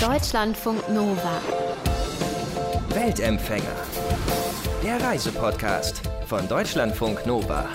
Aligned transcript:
Deutschlandfunk 0.00 0.88
Nova. 0.88 1.42
Weltempfänger. 2.88 3.76
Der 4.82 4.98
Reisepodcast 4.98 6.00
von 6.24 6.48
Deutschlandfunk 6.48 7.26
Nova. 7.26 7.68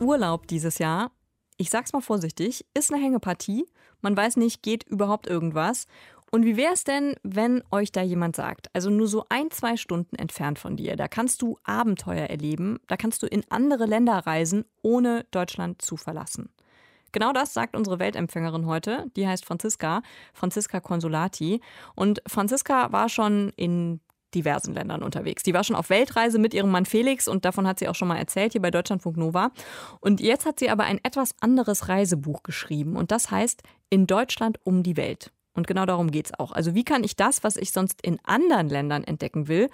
Urlaub 0.00 0.46
dieses 0.46 0.78
Jahr, 0.78 1.10
ich 1.58 1.68
sag's 1.68 1.92
mal 1.92 2.00
vorsichtig, 2.00 2.64
ist 2.72 2.90
eine 2.90 3.02
Hängepartie. 3.02 3.66
Man 4.00 4.16
weiß 4.16 4.38
nicht, 4.38 4.62
geht 4.62 4.84
überhaupt 4.84 5.26
irgendwas. 5.26 5.84
Und 6.30 6.46
wie 6.46 6.56
wäre 6.56 6.72
es 6.72 6.84
denn, 6.84 7.14
wenn 7.22 7.62
euch 7.70 7.92
da 7.92 8.00
jemand 8.00 8.34
sagt, 8.34 8.68
also 8.72 8.88
nur 8.88 9.06
so 9.06 9.26
ein, 9.28 9.50
zwei 9.50 9.76
Stunden 9.76 10.16
entfernt 10.16 10.58
von 10.58 10.78
dir, 10.78 10.96
da 10.96 11.08
kannst 11.08 11.42
du 11.42 11.58
Abenteuer 11.62 12.28
erleben, 12.28 12.78
da 12.86 12.96
kannst 12.96 13.22
du 13.22 13.26
in 13.26 13.44
andere 13.50 13.84
Länder 13.84 14.14
reisen, 14.14 14.64
ohne 14.80 15.26
Deutschland 15.30 15.82
zu 15.82 15.98
verlassen. 15.98 16.48
Genau 17.12 17.32
das 17.32 17.54
sagt 17.54 17.76
unsere 17.76 17.98
Weltempfängerin 17.98 18.66
heute. 18.66 19.06
Die 19.16 19.26
heißt 19.26 19.44
Franziska, 19.44 20.02
Franziska 20.32 20.80
Consolati. 20.80 21.60
Und 21.94 22.22
Franziska 22.26 22.92
war 22.92 23.08
schon 23.08 23.52
in 23.56 24.00
diversen 24.34 24.74
Ländern 24.74 25.02
unterwegs. 25.02 25.42
Die 25.42 25.54
war 25.54 25.64
schon 25.64 25.76
auf 25.76 25.90
Weltreise 25.90 26.38
mit 26.38 26.54
ihrem 26.54 26.70
Mann 26.70 26.86
Felix 26.86 27.28
und 27.28 27.44
davon 27.44 27.66
hat 27.66 27.78
sie 27.78 27.88
auch 27.88 27.94
schon 27.94 28.08
mal 28.08 28.18
erzählt 28.18 28.52
hier 28.52 28.62
bei 28.62 28.70
Deutschlandfunk 28.70 29.16
Nova. 29.16 29.50
Und 30.00 30.20
jetzt 30.20 30.46
hat 30.46 30.58
sie 30.58 30.70
aber 30.70 30.84
ein 30.84 31.00
etwas 31.02 31.34
anderes 31.40 31.88
Reisebuch 31.88 32.42
geschrieben 32.42 32.96
und 32.96 33.10
das 33.10 33.30
heißt 33.30 33.62
In 33.88 34.06
Deutschland 34.06 34.58
um 34.64 34.82
die 34.82 34.96
Welt. 34.96 35.32
Und 35.60 35.66
genau 35.66 35.84
darum 35.84 36.10
geht 36.10 36.24
es 36.24 36.38
auch. 36.38 36.52
Also 36.52 36.74
wie 36.74 36.84
kann 36.84 37.04
ich 37.04 37.16
das, 37.16 37.44
was 37.44 37.58
ich 37.58 37.70
sonst 37.70 38.00
in 38.00 38.18
anderen 38.24 38.70
Ländern 38.70 39.04
entdecken 39.04 39.46
will, 39.46 39.68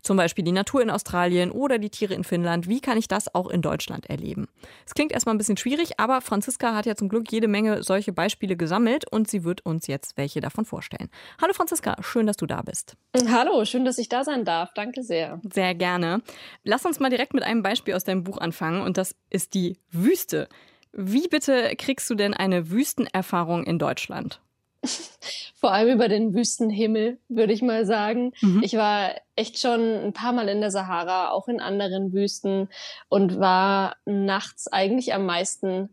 zum 0.00 0.16
Beispiel 0.16 0.44
die 0.44 0.52
Natur 0.52 0.82
in 0.82 0.88
Australien 0.88 1.50
oder 1.50 1.78
die 1.78 1.90
Tiere 1.90 2.14
in 2.14 2.22
Finnland, 2.22 2.68
wie 2.68 2.80
kann 2.80 2.96
ich 2.96 3.08
das 3.08 3.34
auch 3.34 3.50
in 3.50 3.60
Deutschland 3.60 4.08
erleben? 4.08 4.46
Es 4.86 4.94
klingt 4.94 5.10
erstmal 5.10 5.34
ein 5.34 5.38
bisschen 5.38 5.56
schwierig, 5.56 5.98
aber 5.98 6.20
Franziska 6.20 6.76
hat 6.76 6.86
ja 6.86 6.94
zum 6.94 7.08
Glück 7.08 7.32
jede 7.32 7.48
Menge 7.48 7.82
solche 7.82 8.12
Beispiele 8.12 8.56
gesammelt 8.56 9.04
und 9.10 9.28
sie 9.28 9.42
wird 9.42 9.66
uns 9.66 9.88
jetzt 9.88 10.16
welche 10.16 10.40
davon 10.40 10.64
vorstellen. 10.64 11.10
Hallo 11.40 11.54
Franziska, 11.54 11.96
schön, 12.02 12.28
dass 12.28 12.36
du 12.36 12.46
da 12.46 12.62
bist. 12.62 12.96
Hallo, 13.28 13.64
schön, 13.64 13.84
dass 13.84 13.98
ich 13.98 14.08
da 14.08 14.22
sein 14.22 14.44
darf. 14.44 14.72
Danke 14.74 15.02
sehr. 15.02 15.40
Sehr 15.52 15.74
gerne. 15.74 16.22
Lass 16.62 16.86
uns 16.86 17.00
mal 17.00 17.10
direkt 17.10 17.34
mit 17.34 17.42
einem 17.42 17.64
Beispiel 17.64 17.94
aus 17.94 18.04
deinem 18.04 18.22
Buch 18.22 18.38
anfangen 18.38 18.82
und 18.82 18.96
das 18.96 19.16
ist 19.28 19.54
die 19.54 19.80
Wüste. 19.90 20.48
Wie 20.92 21.26
bitte 21.26 21.74
kriegst 21.76 22.08
du 22.10 22.14
denn 22.14 22.32
eine 22.32 22.70
Wüstenerfahrung 22.70 23.64
in 23.64 23.80
Deutschland? 23.80 24.40
Vor 25.54 25.72
allem 25.72 25.94
über 25.94 26.08
den 26.08 26.34
Wüstenhimmel, 26.34 27.18
würde 27.28 27.52
ich 27.52 27.62
mal 27.62 27.86
sagen. 27.86 28.32
Mhm. 28.40 28.62
Ich 28.64 28.74
war 28.74 29.14
echt 29.36 29.58
schon 29.58 29.80
ein 29.80 30.12
paar 30.12 30.32
Mal 30.32 30.48
in 30.48 30.60
der 30.60 30.70
Sahara, 30.70 31.30
auch 31.30 31.48
in 31.48 31.60
anderen 31.60 32.12
Wüsten 32.12 32.68
und 33.08 33.38
war 33.38 33.96
nachts 34.04 34.66
eigentlich 34.66 35.14
am 35.14 35.24
meisten 35.24 35.88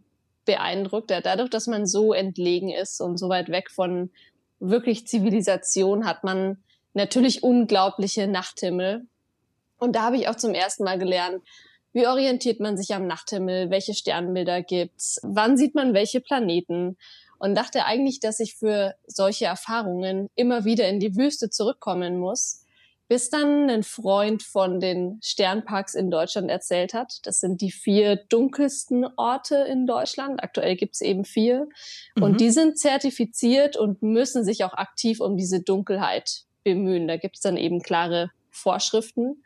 beeindruckt. 0.45 1.11
Dadurch, 1.11 1.49
dass 1.51 1.67
man 1.67 1.85
so 1.85 2.13
entlegen 2.13 2.71
ist 2.71 2.99
und 3.01 3.17
so 3.17 3.29
weit 3.29 3.49
weg 3.49 3.69
von 3.69 4.09
wirklich 4.59 5.07
Zivilisation, 5.07 6.05
hat 6.05 6.23
man 6.23 6.57
natürlich 6.93 7.43
unglaubliche 7.43 8.27
Nachthimmel. 8.27 9.05
Und 9.77 9.95
da 9.95 10.01
habe 10.01 10.17
ich 10.17 10.27
auch 10.27 10.35
zum 10.35 10.53
ersten 10.53 10.83
Mal 10.83 10.97
gelernt, 10.97 11.43
wie 11.93 12.07
orientiert 12.07 12.59
man 12.59 12.77
sich 12.77 12.93
am 12.93 13.07
Nachthimmel? 13.07 13.69
Welche 13.69 13.93
Sternbilder 13.93 14.61
gibt's? 14.61 15.19
Wann 15.23 15.57
sieht 15.57 15.75
man 15.75 15.93
welche 15.93 16.21
Planeten? 16.21 16.97
Und 17.39 17.55
dachte 17.55 17.85
eigentlich, 17.85 18.19
dass 18.19 18.39
ich 18.39 18.55
für 18.55 18.95
solche 19.07 19.45
Erfahrungen 19.45 20.27
immer 20.35 20.65
wieder 20.65 20.87
in 20.87 20.99
die 20.99 21.15
Wüste 21.15 21.49
zurückkommen 21.49 22.17
muss, 22.17 22.65
bis 23.07 23.31
dann 23.31 23.69
ein 23.71 23.81
Freund 23.81 24.43
von 24.43 24.79
den 24.79 25.19
Sternparks 25.23 25.95
in 25.95 26.11
Deutschland 26.11 26.51
erzählt 26.51 26.93
hat. 26.93 27.25
Das 27.25 27.39
sind 27.39 27.59
die 27.61 27.71
vier 27.71 28.17
dunkelsten 28.17 29.05
Orte 29.17 29.55
in 29.55 29.87
Deutschland. 29.87 30.43
Aktuell 30.43 30.75
gibt 30.75 30.93
es 30.93 31.01
eben 31.01 31.25
vier. 31.25 31.67
Mhm. 32.15 32.23
Und 32.23 32.41
die 32.41 32.51
sind 32.51 32.77
zertifiziert 32.77 33.77
und 33.77 34.03
müssen 34.03 34.43
sich 34.43 34.63
auch 34.63 34.73
aktiv 34.73 35.21
um 35.21 35.37
diese 35.37 35.61
Dunkelheit 35.61 36.43
bemühen. 36.63 37.07
Da 37.07 37.17
gibt 37.17 37.37
es 37.37 37.41
dann 37.41 37.57
eben 37.57 37.81
klare 37.81 38.29
Vorschriften. 38.51 39.43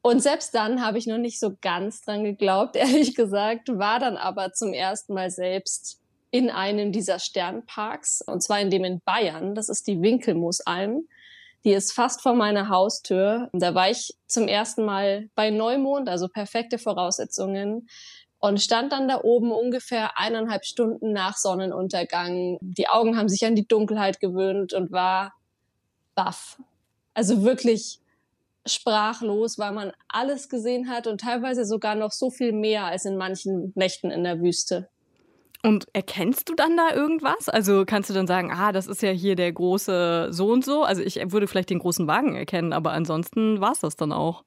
Und 0.00 0.22
selbst 0.22 0.54
dann 0.54 0.84
habe 0.84 0.96
ich 0.96 1.06
noch 1.06 1.18
nicht 1.18 1.40
so 1.40 1.56
ganz 1.60 2.02
dran 2.02 2.24
geglaubt, 2.24 2.76
ehrlich 2.76 3.14
gesagt, 3.14 3.68
war 3.76 3.98
dann 3.98 4.16
aber 4.16 4.52
zum 4.52 4.72
ersten 4.72 5.12
Mal 5.12 5.30
selbst 5.30 6.00
in 6.34 6.50
einem 6.50 6.90
dieser 6.90 7.20
Sternparks, 7.20 8.20
und 8.26 8.42
zwar 8.42 8.58
in 8.58 8.68
dem 8.68 8.82
in 8.82 9.00
Bayern. 9.04 9.54
Das 9.54 9.68
ist 9.68 9.86
die 9.86 10.02
Winkelmoosalm. 10.02 11.06
Die 11.62 11.70
ist 11.70 11.92
fast 11.92 12.22
vor 12.22 12.34
meiner 12.34 12.70
Haustür. 12.70 13.50
Da 13.52 13.76
war 13.76 13.88
ich 13.88 14.16
zum 14.26 14.48
ersten 14.48 14.84
Mal 14.84 15.28
bei 15.36 15.50
Neumond, 15.50 16.08
also 16.08 16.26
perfekte 16.26 16.78
Voraussetzungen. 16.78 17.88
Und 18.40 18.60
stand 18.60 18.90
dann 18.90 19.06
da 19.06 19.20
oben 19.22 19.52
ungefähr 19.52 20.18
eineinhalb 20.18 20.64
Stunden 20.64 21.12
nach 21.12 21.36
Sonnenuntergang. 21.36 22.58
Die 22.60 22.88
Augen 22.88 23.16
haben 23.16 23.28
sich 23.28 23.46
an 23.46 23.54
die 23.54 23.68
Dunkelheit 23.68 24.18
gewöhnt 24.18 24.72
und 24.72 24.90
war 24.90 25.34
baff. 26.16 26.60
Also 27.14 27.44
wirklich 27.44 28.00
sprachlos, 28.66 29.56
weil 29.56 29.70
man 29.70 29.92
alles 30.08 30.48
gesehen 30.48 30.88
hat 30.88 31.06
und 31.06 31.20
teilweise 31.20 31.64
sogar 31.64 31.94
noch 31.94 32.10
so 32.10 32.30
viel 32.30 32.52
mehr 32.52 32.86
als 32.86 33.04
in 33.04 33.16
manchen 33.16 33.70
Nächten 33.76 34.10
in 34.10 34.24
der 34.24 34.40
Wüste. 34.40 34.88
Und 35.64 35.86
erkennst 35.94 36.50
du 36.50 36.54
dann 36.54 36.76
da 36.76 36.94
irgendwas? 36.94 37.48
Also 37.48 37.84
kannst 37.86 38.10
du 38.10 38.14
dann 38.14 38.26
sagen, 38.26 38.52
ah, 38.52 38.70
das 38.70 38.86
ist 38.86 39.00
ja 39.00 39.10
hier 39.10 39.34
der 39.34 39.50
große 39.50 40.28
so 40.30 40.48
und 40.48 40.62
so? 40.62 40.82
Also 40.82 41.00
ich 41.00 41.16
würde 41.32 41.48
vielleicht 41.48 41.70
den 41.70 41.78
großen 41.78 42.06
Wagen 42.06 42.36
erkennen, 42.36 42.74
aber 42.74 42.92
ansonsten 42.92 43.62
war 43.62 43.72
es 43.72 43.80
das 43.80 43.96
dann 43.96 44.12
auch. 44.12 44.44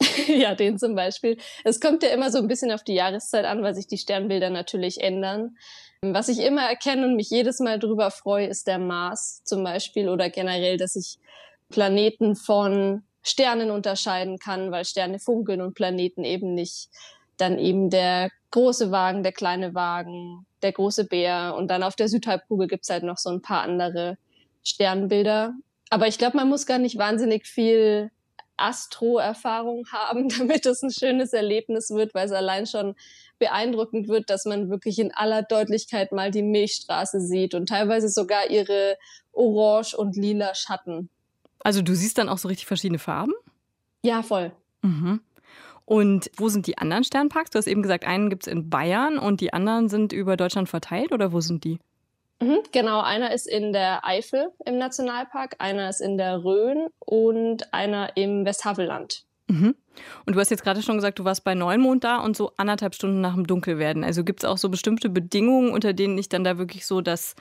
ja, 0.28 0.54
den 0.54 0.78
zum 0.78 0.94
Beispiel. 0.94 1.38
Es 1.64 1.80
kommt 1.80 2.02
ja 2.02 2.10
immer 2.10 2.30
so 2.30 2.38
ein 2.38 2.46
bisschen 2.46 2.72
auf 2.72 2.84
die 2.84 2.94
Jahreszeit 2.94 3.46
an, 3.46 3.62
weil 3.62 3.74
sich 3.74 3.86
die 3.86 3.96
Sternbilder 3.96 4.50
natürlich 4.50 5.00
ändern. 5.00 5.56
Was 6.02 6.28
ich 6.28 6.40
immer 6.40 6.68
erkenne 6.68 7.06
und 7.06 7.16
mich 7.16 7.30
jedes 7.30 7.60
Mal 7.60 7.78
drüber 7.78 8.10
freue, 8.10 8.46
ist 8.46 8.66
der 8.66 8.78
Mars 8.78 9.42
zum 9.44 9.64
Beispiel 9.64 10.10
oder 10.10 10.28
generell, 10.28 10.76
dass 10.76 10.94
ich 10.94 11.18
Planeten 11.70 12.36
von 12.36 13.02
Sternen 13.22 13.70
unterscheiden 13.70 14.38
kann, 14.38 14.70
weil 14.72 14.84
Sterne 14.84 15.18
funkeln 15.18 15.62
und 15.62 15.74
Planeten 15.74 16.24
eben 16.24 16.52
nicht. 16.52 16.90
Dann 17.38 17.58
eben 17.58 17.88
der 17.88 18.30
große 18.50 18.90
Wagen, 18.90 19.22
der 19.22 19.32
kleine 19.32 19.74
Wagen, 19.74 20.46
der 20.62 20.72
große 20.72 21.04
Bär 21.04 21.54
und 21.56 21.68
dann 21.68 21.82
auf 21.82 21.96
der 21.96 22.08
Südhalbkugel 22.08 22.68
gibt's 22.68 22.90
halt 22.90 23.02
noch 23.02 23.18
so 23.18 23.30
ein 23.30 23.42
paar 23.42 23.62
andere 23.62 24.18
Sternbilder. 24.62 25.54
Aber 25.90 26.06
ich 26.06 26.18
glaube, 26.18 26.36
man 26.36 26.48
muss 26.48 26.66
gar 26.66 26.78
nicht 26.78 26.98
wahnsinnig 26.98 27.46
viel 27.46 28.10
Astro-Erfahrung 28.56 29.86
haben, 29.90 30.28
damit 30.38 30.66
es 30.66 30.82
ein 30.82 30.90
schönes 30.90 31.32
Erlebnis 31.32 31.90
wird, 31.90 32.14
weil 32.14 32.26
es 32.26 32.32
allein 32.32 32.66
schon 32.66 32.94
beeindruckend 33.38 34.08
wird, 34.08 34.30
dass 34.30 34.44
man 34.44 34.70
wirklich 34.70 34.98
in 34.98 35.12
aller 35.12 35.42
Deutlichkeit 35.42 36.12
mal 36.12 36.30
die 36.30 36.42
Milchstraße 36.42 37.20
sieht 37.20 37.54
und 37.54 37.68
teilweise 37.68 38.08
sogar 38.08 38.50
ihre 38.50 38.96
orange 39.32 39.94
und 39.94 40.16
lila 40.16 40.54
Schatten. 40.54 41.08
Also 41.60 41.82
du 41.82 41.94
siehst 41.94 42.18
dann 42.18 42.28
auch 42.28 42.38
so 42.38 42.48
richtig 42.48 42.66
verschiedene 42.66 42.98
Farben? 42.98 43.32
Ja, 44.02 44.22
voll. 44.22 44.52
Mhm. 44.82 45.20
Und 45.90 46.30
wo 46.36 46.48
sind 46.48 46.68
die 46.68 46.78
anderen 46.78 47.02
Sternparks? 47.02 47.50
Du 47.50 47.58
hast 47.58 47.66
eben 47.66 47.82
gesagt, 47.82 48.06
einen 48.06 48.30
gibt 48.30 48.46
es 48.46 48.52
in 48.52 48.70
Bayern 48.70 49.18
und 49.18 49.40
die 49.40 49.52
anderen 49.52 49.88
sind 49.88 50.12
über 50.12 50.36
Deutschland 50.36 50.68
verteilt 50.68 51.10
oder 51.10 51.32
wo 51.32 51.40
sind 51.40 51.64
die? 51.64 51.80
Mhm, 52.40 52.60
genau, 52.70 53.00
einer 53.00 53.34
ist 53.34 53.48
in 53.48 53.72
der 53.72 54.06
Eifel 54.06 54.52
im 54.64 54.78
Nationalpark, 54.78 55.56
einer 55.58 55.90
ist 55.90 56.00
in 56.00 56.16
der 56.16 56.44
Rhön 56.44 56.86
und 57.00 57.74
einer 57.74 58.16
im 58.16 58.44
Westhavelland. 58.44 59.24
Mhm. 59.48 59.74
Und 60.26 60.36
du 60.36 60.38
hast 60.38 60.50
jetzt 60.50 60.62
gerade 60.62 60.80
schon 60.80 60.94
gesagt, 60.94 61.18
du 61.18 61.24
warst 61.24 61.42
bei 61.42 61.56
Neumond 61.56 62.04
da 62.04 62.18
und 62.18 62.36
so 62.36 62.52
anderthalb 62.56 62.94
Stunden 62.94 63.20
nach 63.20 63.34
dem 63.34 63.48
Dunkelwerden. 63.48 64.04
Also 64.04 64.22
gibt 64.22 64.44
es 64.44 64.48
auch 64.48 64.58
so 64.58 64.68
bestimmte 64.68 65.08
Bedingungen, 65.08 65.72
unter 65.72 65.92
denen 65.92 66.16
ich 66.18 66.28
dann 66.28 66.44
da 66.44 66.56
wirklich 66.56 66.86
so 66.86 67.00
das 67.00 67.34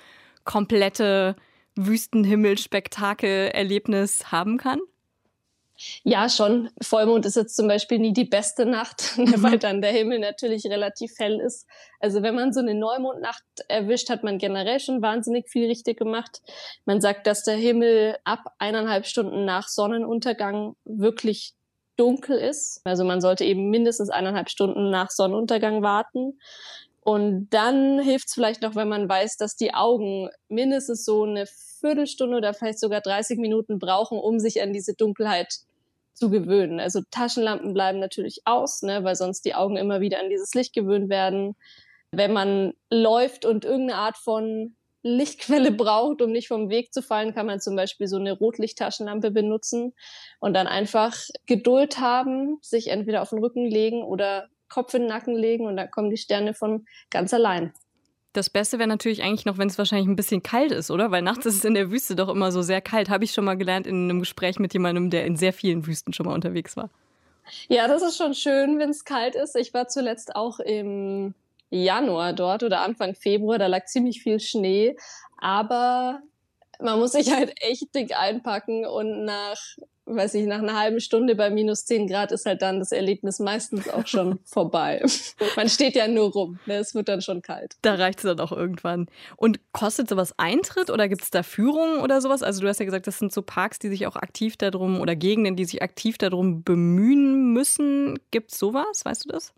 komplette 0.44 1.36
Wüstenhimmel-Spektakel-Erlebnis 1.76 4.32
haben 4.32 4.58
kann? 4.58 4.80
Ja, 6.04 6.28
schon. 6.28 6.70
Vollmond 6.82 7.26
ist 7.26 7.36
jetzt 7.36 7.56
zum 7.56 7.68
Beispiel 7.68 8.00
nie 8.00 8.12
die 8.12 8.26
beste 8.26 8.66
Nacht, 8.66 9.14
mhm. 9.18 9.42
weil 9.42 9.58
dann 9.58 9.82
der 9.82 9.92
Himmel 9.92 10.20
natürlich 10.20 10.66
relativ 10.66 11.12
hell 11.18 11.40
ist. 11.40 11.68
Also 12.00 12.22
wenn 12.22 12.36
man 12.36 12.52
so 12.54 12.60
eine 12.60 12.76
Neumondnacht 12.76 13.44
erwischt, 13.68 14.10
hat 14.10 14.24
man 14.24 14.38
generell 14.38 14.80
schon 14.80 15.02
wahnsinnig 15.02 15.50
viel 15.50 15.68
richtig 15.68 15.98
gemacht. 15.98 16.42
Man 16.86 17.02
sagt, 17.02 17.28
dass 17.28 17.44
der 17.44 17.56
Himmel 17.56 18.18
ab 18.24 18.54
eineinhalb 18.58 19.06
Stunden 19.06 19.46
nach 19.46 19.68
Sonnenuntergang 19.68 20.76
wirklich 20.86 21.54
dunkel 21.96 22.38
ist. 22.38 22.82
Also 22.86 23.04
man 23.04 23.22
sollte 23.22 23.44
eben 23.44 23.70
mindestens 23.70 24.10
eineinhalb 24.10 24.50
Stunden 24.50 24.90
nach 24.90 25.10
Sonnenuntergang 25.10 25.82
warten. 25.82 26.40
Und 27.02 27.50
dann 27.50 28.00
hilft 28.00 28.28
es 28.28 28.34
vielleicht 28.34 28.62
noch, 28.62 28.76
wenn 28.76 28.88
man 28.88 29.10
weiß, 29.10 29.38
dass 29.38 29.56
die 29.56 29.74
Augen 29.74 30.30
mindestens 30.48 31.06
so 31.06 31.24
eine 31.24 31.46
Viertelstunde 31.80 32.38
oder 32.38 32.54
vielleicht 32.54 32.80
sogar 32.80 33.02
30 33.02 33.40
Minuten 33.40 33.80
brauchen, 33.80 34.20
um 34.20 34.40
sich 34.40 34.62
an 34.62 34.74
diese 34.74 34.94
Dunkelheit 34.94 35.60
zu 36.14 36.30
gewöhnen. 36.30 36.80
Also 36.80 37.02
Taschenlampen 37.12 37.74
bleiben 37.74 38.00
natürlich 38.00 38.42
aus, 38.46 38.82
ne, 38.82 39.04
weil 39.04 39.16
sonst 39.16 39.46
die 39.46 39.56
Augen 39.56 39.78
immer 39.78 40.02
wieder 40.02 40.20
an 40.20 40.30
dieses 40.30 40.54
Licht 40.54 40.74
gewöhnt 40.74 41.10
werden. 41.10 41.56
Wenn 42.12 42.34
man 42.34 42.74
läuft 42.90 43.46
und 43.46 43.66
irgendeine 43.66 44.00
Art 44.00 44.18
von 44.18 44.76
Lichtquelle 45.02 45.72
braucht, 45.72 46.22
um 46.22 46.32
nicht 46.32 46.48
vom 46.48 46.70
Weg 46.70 46.94
zu 46.94 47.02
fallen, 47.02 47.34
kann 47.34 47.46
man 47.46 47.60
zum 47.60 47.76
Beispiel 47.76 48.08
so 48.08 48.18
eine 48.18 48.34
Rotlichttaschenlampe 48.34 49.32
benutzen 49.32 49.94
und 50.40 50.54
dann 50.54 50.68
einfach 50.68 51.16
Geduld 51.46 52.00
haben, 52.00 52.58
sich 52.62 52.88
entweder 52.90 53.22
auf 53.22 53.30
den 53.30 53.40
Rücken 53.40 53.66
legen 53.66 54.04
oder 54.04 54.48
Kopf 54.68 54.94
in 54.94 55.04
den 55.04 55.10
Nacken 55.10 55.36
legen 55.36 55.66
und 55.66 55.78
dann 55.78 55.90
kommen 55.90 56.10
die 56.10 56.18
Sterne 56.18 56.54
von 56.54 56.86
ganz 57.10 57.34
allein. 57.34 57.74
Das 58.34 58.50
Beste 58.50 58.78
wäre 58.78 58.88
natürlich 58.88 59.24
eigentlich 59.24 59.46
noch, 59.46 59.58
wenn 59.58 59.68
es 59.68 59.78
wahrscheinlich 59.78 60.08
ein 60.08 60.16
bisschen 60.16 60.44
kalt 60.44 60.72
ist, 60.72 60.92
oder? 60.92 61.10
Weil 61.10 61.24
nachts 61.24 61.48
ist 61.48 61.56
es 61.56 61.66
in 61.66 61.74
der 61.74 61.90
Wüste 61.90 62.16
doch 62.16 62.30
immer 62.30 62.52
so 62.52 62.62
sehr 62.62 62.80
kalt. 62.80 63.10
Habe 63.10 63.24
ich 63.24 63.32
schon 63.32 63.46
mal 63.46 63.58
gelernt 63.58 63.88
in 63.88 64.10
einem 64.10 64.20
Gespräch 64.20 64.60
mit 64.60 64.74
jemandem, 64.74 65.10
der 65.10 65.26
in 65.26 65.36
sehr 65.36 65.52
vielen 65.52 65.88
Wüsten 65.88 66.14
schon 66.14 66.28
mal 66.28 66.36
unterwegs 66.36 66.78
war. 66.78 66.90
Ja, 67.68 67.88
das 67.88 68.04
ist 68.04 68.18
schon 68.18 68.36
schön, 68.36 68.78
wenn 68.78 68.92
es 68.92 69.04
kalt 69.04 69.34
ist. 69.34 69.56
Ich 69.56 69.74
war 69.74 69.88
zuletzt 69.88 70.36
auch 70.36 70.60
im 70.60 71.34
Januar 71.72 72.34
dort 72.34 72.62
oder 72.62 72.82
Anfang 72.82 73.16
Februar. 73.16 73.58
Da 73.58 73.66
lag 73.66 73.86
ziemlich 73.86 74.22
viel 74.22 74.40
Schnee. 74.40 74.96
Aber 75.40 76.22
man 76.80 77.00
muss 77.00 77.14
sich 77.14 77.32
halt 77.32 77.54
echt 77.62 77.94
dick 77.96 78.16
einpacken 78.16 78.86
und 78.86 79.26
nach 79.26 79.60
weiß 80.16 80.34
ich, 80.36 80.46
nach 80.46 80.60
einer 80.60 80.78
halben 80.78 81.00
Stunde 81.00 81.36
bei 81.36 81.50
minus 81.50 81.86
10 81.86 82.08
Grad 82.08 82.32
ist 82.32 82.46
halt 82.46 82.62
dann 82.62 82.80
das 82.80 82.92
Erlebnis 82.92 83.40
meistens 83.40 83.90
auch 83.90 84.08
schon 84.08 84.40
vorbei. 84.46 85.04
Man 85.56 85.70
steht 85.70 85.96
ja 85.96 86.08
nur 86.08 86.32
rum, 86.32 86.60
ne? 86.66 86.76
es 86.76 86.96
wird 86.96 87.10
dann 87.10 87.22
schon 87.22 87.42
kalt. 87.42 87.76
Da 87.82 87.96
reicht 87.96 88.20
es 88.20 88.24
dann 88.24 88.40
auch 88.40 88.52
irgendwann. 88.52 89.08
Und 89.38 89.60
kostet 89.72 90.10
sowas 90.10 90.34
Eintritt 90.38 90.90
oder 90.90 91.08
gibt 91.08 91.24
es 91.24 91.32
da 91.32 91.44
Führungen 91.44 92.00
oder 92.00 92.22
sowas? 92.22 92.44
Also 92.44 92.62
du 92.62 92.68
hast 92.68 92.80
ja 92.80 92.86
gesagt, 92.86 93.08
das 93.08 93.20
sind 93.20 93.32
so 93.32 93.42
Parks, 93.42 93.80
die 93.80 93.90
sich 93.90 94.08
auch 94.08 94.16
aktiv 94.16 94.58
darum 94.58 95.00
oder 95.00 95.16
Gegenden, 95.16 95.56
die 95.56 95.66
sich 95.66 95.82
aktiv 95.82 96.18
darum 96.18 96.64
bemühen 96.64 97.54
müssen. 97.54 98.20
Gibt 98.32 98.52
es 98.52 98.60
sowas? 98.60 99.06
Weißt 99.06 99.26
du 99.26 99.30
das? 99.30 99.54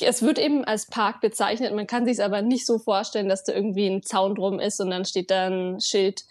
Es 0.00 0.22
wird 0.22 0.38
eben 0.38 0.64
als 0.64 0.86
Park 0.86 1.20
bezeichnet. 1.20 1.74
Man 1.74 1.86
kann 1.86 2.04
sich 2.04 2.14
es 2.14 2.20
aber 2.20 2.42
nicht 2.42 2.66
so 2.66 2.78
vorstellen, 2.78 3.28
dass 3.28 3.44
da 3.44 3.52
irgendwie 3.52 3.86
ein 3.86 4.02
Zaun 4.02 4.34
drum 4.34 4.58
ist 4.58 4.80
und 4.80 4.90
dann 4.90 5.04
steht 5.04 5.30
da 5.30 5.46
ein 5.46 5.80
Schild 5.80 6.24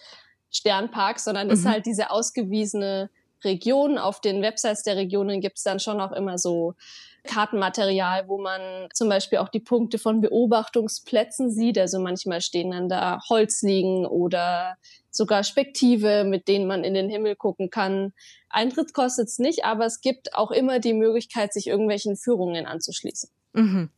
Sternpark, 0.54 1.20
sondern 1.20 1.50
es 1.50 1.62
mhm. 1.62 1.66
ist 1.66 1.72
halt 1.72 1.86
diese 1.86 2.12
ausgewiesene 2.12 3.10
Region. 3.44 3.98
Auf 3.98 4.22
den 4.22 4.42
Websites 4.42 4.84
der 4.84 4.96
Regionen 4.96 5.42
gibt 5.42 5.58
es 5.58 5.64
dann 5.64 5.80
schon 5.80 6.00
auch 6.02 6.12
immer 6.12 6.38
so 6.38 6.76
Kartenmaterial, 7.24 8.28
wo 8.28 8.38
man 8.38 8.90
zum 8.94 9.08
Beispiel 9.08 9.38
auch 9.38 9.50
die 9.50 9.60
Punkte 9.60 9.98
von 9.98 10.22
Beobachtungsplätzen 10.22 11.52
sieht. 11.52 11.78
Also 11.78 12.00
manchmal 12.00 12.42
stehen 12.42 12.72
dann 12.72 12.90
da 12.90 13.20
Holzliegen 13.30 14.06
oder 14.06 14.76
sogar 15.10 15.44
Spektive, 15.44 16.26
mit 16.26 16.48
denen 16.48 16.68
man 16.68 16.84
in 16.84 16.94
den 16.94 17.10
Himmel 17.10 17.36
gucken 17.36 17.70
kann. 17.70 18.14
Eintritt 18.50 18.94
kostet 18.94 19.30
es 19.30 19.40
nicht, 19.40 19.64
aber 19.64 19.86
es 19.86 20.02
gibt 20.02 20.36
auch 20.36 20.52
immer 20.52 20.80
die 20.80 20.94
Möglichkeit, 20.94 21.54
sich 21.54 21.68
irgendwelchen 21.68 22.18
Führungen 22.18 22.66
anzuschließen. 22.66 23.30
Mhm. 23.54 23.90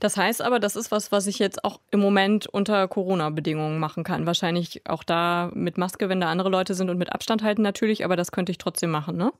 Das 0.00 0.16
heißt 0.16 0.42
aber, 0.42 0.58
das 0.58 0.76
ist 0.76 0.90
was, 0.90 1.12
was 1.12 1.26
ich 1.26 1.38
jetzt 1.38 1.64
auch 1.64 1.80
im 1.90 2.00
Moment 2.00 2.46
unter 2.46 2.86
Corona-Bedingungen 2.88 3.78
machen 3.78 4.04
kann. 4.04 4.26
Wahrscheinlich 4.26 4.82
auch 4.86 5.02
da 5.02 5.50
mit 5.54 5.78
Maske, 5.78 6.08
wenn 6.08 6.20
da 6.20 6.30
andere 6.30 6.48
Leute 6.48 6.74
sind 6.74 6.90
und 6.90 6.98
mit 6.98 7.12
Abstand 7.12 7.42
halten 7.42 7.62
natürlich, 7.62 8.04
aber 8.04 8.16
das 8.16 8.32
könnte 8.32 8.52
ich 8.52 8.58
trotzdem 8.58 8.90
machen, 8.90 9.16
ne? 9.16 9.32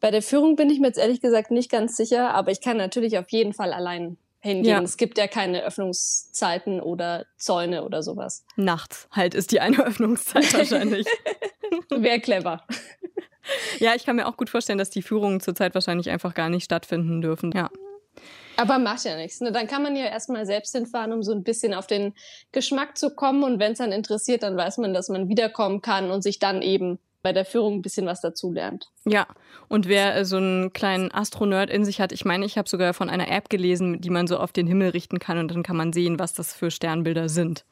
Bei 0.00 0.10
der 0.10 0.22
Führung 0.22 0.56
bin 0.56 0.70
ich 0.70 0.80
mir 0.80 0.88
jetzt 0.88 0.98
ehrlich 0.98 1.20
gesagt 1.20 1.50
nicht 1.50 1.70
ganz 1.70 1.96
sicher, 1.96 2.34
aber 2.34 2.50
ich 2.50 2.60
kann 2.60 2.76
natürlich 2.76 3.18
auf 3.18 3.30
jeden 3.30 3.52
Fall 3.52 3.72
allein 3.72 4.16
hingehen. 4.40 4.70
Ja. 4.70 4.82
Es 4.82 4.96
gibt 4.96 5.18
ja 5.18 5.28
keine 5.28 5.62
Öffnungszeiten 5.62 6.80
oder 6.80 7.26
Zäune 7.36 7.84
oder 7.84 8.02
sowas. 8.02 8.44
Nachts 8.56 9.08
halt 9.12 9.34
ist 9.34 9.52
die 9.52 9.60
eine 9.60 9.78
Öffnungszeit 9.86 10.52
wahrscheinlich. 10.52 11.06
Wäre 11.90 12.20
clever. 12.20 12.66
Ja, 13.78 13.94
ich 13.94 14.04
kann 14.04 14.16
mir 14.16 14.26
auch 14.26 14.36
gut 14.36 14.50
vorstellen, 14.50 14.78
dass 14.78 14.90
die 14.90 15.02
Führungen 15.02 15.40
zurzeit 15.40 15.74
wahrscheinlich 15.74 16.10
einfach 16.10 16.34
gar 16.34 16.48
nicht 16.48 16.64
stattfinden 16.64 17.20
dürfen. 17.20 17.52
Ja. 17.52 17.70
Aber 18.56 18.78
macht 18.78 19.04
ja 19.04 19.16
nichts. 19.16 19.40
Ne? 19.40 19.52
Dann 19.52 19.66
kann 19.66 19.82
man 19.82 19.96
ja 19.96 20.04
erstmal 20.04 20.46
selbst 20.46 20.74
hinfahren, 20.74 21.12
um 21.12 21.22
so 21.22 21.32
ein 21.32 21.42
bisschen 21.42 21.74
auf 21.74 21.86
den 21.86 22.14
Geschmack 22.52 22.98
zu 22.98 23.10
kommen. 23.10 23.42
Und 23.42 23.58
wenn 23.58 23.72
es 23.72 23.78
dann 23.78 23.92
interessiert, 23.92 24.42
dann 24.42 24.56
weiß 24.56 24.78
man, 24.78 24.94
dass 24.94 25.08
man 25.08 25.28
wiederkommen 25.28 25.82
kann 25.82 26.10
und 26.10 26.22
sich 26.22 26.38
dann 26.38 26.62
eben 26.62 26.98
bei 27.22 27.32
der 27.32 27.44
Führung 27.44 27.74
ein 27.74 27.82
bisschen 27.82 28.06
was 28.06 28.20
dazu 28.20 28.52
lernt. 28.52 28.90
Ja, 29.04 29.26
und 29.68 29.88
wer 29.88 30.16
äh, 30.16 30.24
so 30.24 30.36
einen 30.36 30.72
kleinen 30.72 31.12
Astronerd 31.12 31.70
in 31.70 31.84
sich 31.84 32.00
hat, 32.00 32.12
ich 32.12 32.24
meine, 32.24 32.44
ich 32.44 32.58
habe 32.58 32.68
sogar 32.68 32.94
von 32.94 33.08
einer 33.08 33.30
App 33.30 33.48
gelesen, 33.48 34.00
die 34.00 34.10
man 34.10 34.26
so 34.26 34.38
auf 34.38 34.52
den 34.52 34.66
Himmel 34.66 34.90
richten 34.90 35.18
kann 35.18 35.38
und 35.38 35.50
dann 35.50 35.62
kann 35.62 35.76
man 35.76 35.92
sehen, 35.92 36.18
was 36.18 36.32
das 36.32 36.52
für 36.52 36.70
Sternbilder 36.70 37.28
sind. 37.28 37.64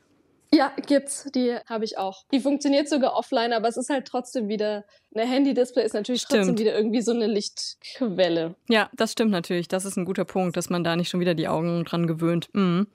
Ja, 0.52 0.72
gibt's. 0.86 1.30
Die 1.34 1.56
habe 1.66 1.84
ich 1.84 1.96
auch. 1.96 2.24
Die 2.32 2.40
funktioniert 2.40 2.88
sogar 2.88 3.14
offline, 3.14 3.52
aber 3.52 3.68
es 3.68 3.76
ist 3.76 3.88
halt 3.88 4.06
trotzdem 4.06 4.48
wieder, 4.48 4.84
eine 5.14 5.24
Handy-Display 5.24 5.84
ist 5.84 5.94
natürlich 5.94 6.22
stimmt. 6.22 6.46
trotzdem 6.46 6.58
wieder 6.58 6.74
irgendwie 6.76 7.02
so 7.02 7.12
eine 7.12 7.26
Lichtquelle. 7.26 8.56
Ja, 8.68 8.90
das 8.92 9.12
stimmt 9.12 9.30
natürlich. 9.30 9.68
Das 9.68 9.84
ist 9.84 9.96
ein 9.96 10.04
guter 10.04 10.24
Punkt, 10.24 10.56
dass 10.56 10.68
man 10.68 10.82
da 10.82 10.96
nicht 10.96 11.08
schon 11.08 11.20
wieder 11.20 11.34
die 11.34 11.46
Augen 11.46 11.84
dran 11.84 12.08
gewöhnt. 12.08 12.48
Mhm. 12.52 12.88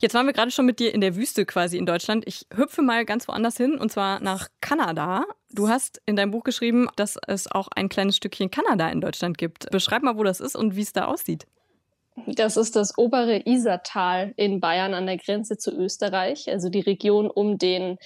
Jetzt 0.00 0.12
waren 0.14 0.26
wir 0.26 0.34
gerade 0.34 0.50
schon 0.50 0.66
mit 0.66 0.80
dir 0.80 0.92
in 0.92 1.00
der 1.00 1.16
Wüste 1.16 1.46
quasi 1.46 1.78
in 1.78 1.86
Deutschland. 1.86 2.24
Ich 2.26 2.46
hüpfe 2.54 2.82
mal 2.82 3.06
ganz 3.06 3.26
woanders 3.28 3.56
hin 3.56 3.78
und 3.78 3.90
zwar 3.90 4.20
nach 4.20 4.48
Kanada. 4.60 5.24
Du 5.52 5.68
hast 5.68 6.02
in 6.04 6.16
deinem 6.16 6.32
Buch 6.32 6.44
geschrieben, 6.44 6.88
dass 6.96 7.16
es 7.26 7.50
auch 7.50 7.68
ein 7.74 7.88
kleines 7.88 8.16
Stückchen 8.16 8.50
Kanada 8.50 8.90
in 8.90 9.00
Deutschland 9.00 9.38
gibt. 9.38 9.70
Beschreib 9.70 10.02
mal, 10.02 10.18
wo 10.18 10.24
das 10.24 10.40
ist 10.40 10.56
und 10.56 10.76
wie 10.76 10.82
es 10.82 10.92
da 10.92 11.06
aussieht. 11.06 11.46
Das 12.26 12.56
ist 12.56 12.76
das 12.76 12.96
obere 12.96 13.42
Isartal 13.44 14.32
in 14.36 14.60
Bayern 14.60 14.94
an 14.94 15.06
der 15.06 15.16
Grenze 15.16 15.56
zu 15.56 15.72
Österreich, 15.72 16.48
also 16.48 16.68
die 16.68 16.80
Region 16.80 17.28
um 17.28 17.58
den 17.58 17.98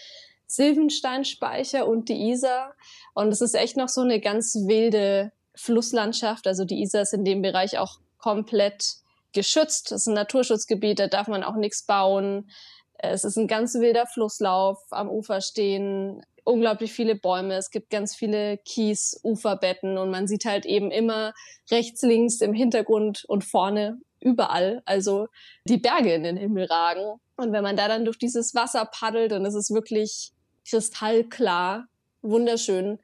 Silvensteinspeicher 0.46 1.86
und 1.86 2.08
die 2.08 2.30
Isar. 2.30 2.74
Und 3.14 3.28
es 3.28 3.40
ist 3.40 3.54
echt 3.54 3.76
noch 3.76 3.88
so 3.88 4.00
eine 4.00 4.20
ganz 4.20 4.54
wilde 4.66 5.32
Flusslandschaft. 5.54 6.46
Also 6.46 6.64
die 6.64 6.80
Isar 6.80 7.02
ist 7.02 7.12
in 7.12 7.24
dem 7.24 7.42
Bereich 7.42 7.78
auch 7.78 7.98
komplett 8.16 8.96
geschützt. 9.32 9.90
Das 9.90 10.02
ist 10.02 10.06
ein 10.06 10.14
Naturschutzgebiet, 10.14 10.98
da 10.98 11.06
darf 11.06 11.28
man 11.28 11.44
auch 11.44 11.56
nichts 11.56 11.84
bauen. 11.84 12.50
Es 12.94 13.24
ist 13.24 13.36
ein 13.36 13.46
ganz 13.46 13.74
wilder 13.74 14.06
Flusslauf. 14.06 14.78
Am 14.90 15.08
Ufer 15.08 15.40
stehen 15.40 16.24
unglaublich 16.48 16.92
viele 16.92 17.14
Bäume, 17.14 17.56
es 17.56 17.70
gibt 17.70 17.90
ganz 17.90 18.16
viele 18.16 18.56
Kies-Uferbetten 18.58 19.98
und 19.98 20.10
man 20.10 20.26
sieht 20.26 20.46
halt 20.46 20.64
eben 20.64 20.90
immer 20.90 21.34
rechts, 21.70 22.02
links 22.02 22.40
im 22.40 22.54
Hintergrund 22.54 23.24
und 23.26 23.44
vorne 23.44 23.98
überall, 24.20 24.82
also 24.86 25.28
die 25.64 25.76
Berge 25.76 26.14
in 26.14 26.22
den 26.22 26.38
Himmel 26.38 26.64
ragen. 26.64 27.20
Und 27.36 27.52
wenn 27.52 27.62
man 27.62 27.76
da 27.76 27.86
dann 27.86 28.04
durch 28.04 28.18
dieses 28.18 28.54
Wasser 28.54 28.86
paddelt 28.86 29.32
und 29.32 29.44
es 29.44 29.54
ist 29.54 29.72
wirklich 29.72 30.32
kristallklar, 30.68 31.86
wunderschön 32.22 32.98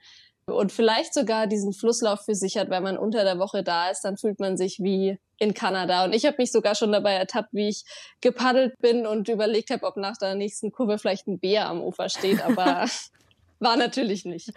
und 0.47 0.73
vielleicht 0.73 1.13
sogar 1.13 1.47
diesen 1.47 1.75
Flusslauf 1.75 2.25
für 2.25 2.35
sich 2.35 2.57
hat, 2.57 2.71
wenn 2.71 2.83
man 2.83 2.99
unter 2.99 3.25
der 3.25 3.39
Woche 3.39 3.63
da 3.63 3.91
ist, 3.91 4.03
dann 4.03 4.17
fühlt 4.17 4.41
man 4.41 4.57
sich 4.57 4.79
wie 4.81 5.19
in 5.39 5.53
Kanada. 5.53 6.05
Und 6.05 6.15
ich 6.15 6.25
habe 6.25 6.37
mich 6.39 6.51
sogar 6.51 6.75
schon 6.75 6.93
dabei 6.93 7.13
ertappt, 7.13 7.53
wie 7.53 7.69
ich 7.69 7.85
gepaddelt 8.23 8.79
bin 8.79 9.07
und 9.07 9.29
überlegt 9.29 9.71
habe, 9.71 9.87
ob 9.87 9.97
nach 9.97 10.17
der 10.17 10.35
nächsten 10.35 10.73
Kurve 10.73 10.99
vielleicht 10.99 11.27
ein 11.27 11.39
Bär 11.39 11.69
am 11.69 11.83
Ufer 11.83 12.09
steht. 12.09 12.43
Aber 12.43 12.87
War 13.61 13.77
natürlich 13.77 14.25
nicht. 14.25 14.53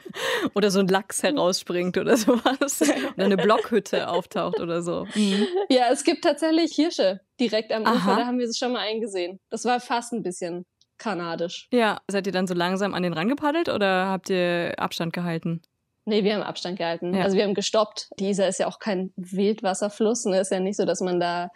Oder 0.53 0.71
so 0.71 0.79
ein 0.79 0.87
Lachs 0.87 1.23
herausspringt 1.23 1.97
oder 1.97 2.17
sowas. 2.17 2.81
Oder 2.81 3.25
eine 3.25 3.37
Blockhütte 3.37 4.09
auftaucht 4.09 4.59
oder 4.59 4.81
so. 4.81 5.05
Mhm. 5.15 5.47
Ja, 5.69 5.85
es 5.91 6.03
gibt 6.03 6.23
tatsächlich 6.23 6.73
Hirsche 6.73 7.21
direkt 7.39 7.71
am 7.71 7.85
Aha. 7.85 7.95
Ufer. 7.95 8.15
Da 8.17 8.25
haben 8.25 8.39
wir 8.39 8.47
sie 8.47 8.57
schon 8.57 8.73
mal 8.73 8.81
eingesehen. 8.87 9.39
Das 9.49 9.65
war 9.65 9.79
fast 9.79 10.13
ein 10.13 10.23
bisschen 10.23 10.65
kanadisch. 10.97 11.67
Ja, 11.71 12.01
seid 12.07 12.27
ihr 12.27 12.33
dann 12.33 12.47
so 12.47 12.53
langsam 12.53 12.93
an 12.93 13.03
den 13.03 13.13
rangepaddelt 13.13 13.69
oder 13.69 14.07
habt 14.07 14.29
ihr 14.29 14.73
Abstand 14.77 15.13
gehalten? 15.13 15.61
Nee, 16.05 16.23
wir 16.23 16.35
haben 16.35 16.43
Abstand 16.43 16.77
gehalten. 16.77 17.13
Ja. 17.13 17.23
Also 17.23 17.35
wir 17.35 17.43
haben 17.43 17.53
gestoppt. 17.53 18.09
Die 18.17 18.29
Isar 18.29 18.47
ist 18.47 18.59
ja 18.59 18.67
auch 18.67 18.79
kein 18.79 19.11
Wildwasserfluss. 19.17 20.19
Es 20.19 20.25
ne? 20.25 20.39
ist 20.39 20.51
ja 20.51 20.59
nicht 20.59 20.77
so, 20.77 20.85
dass 20.85 21.01
man 21.01 21.19
da 21.19 21.49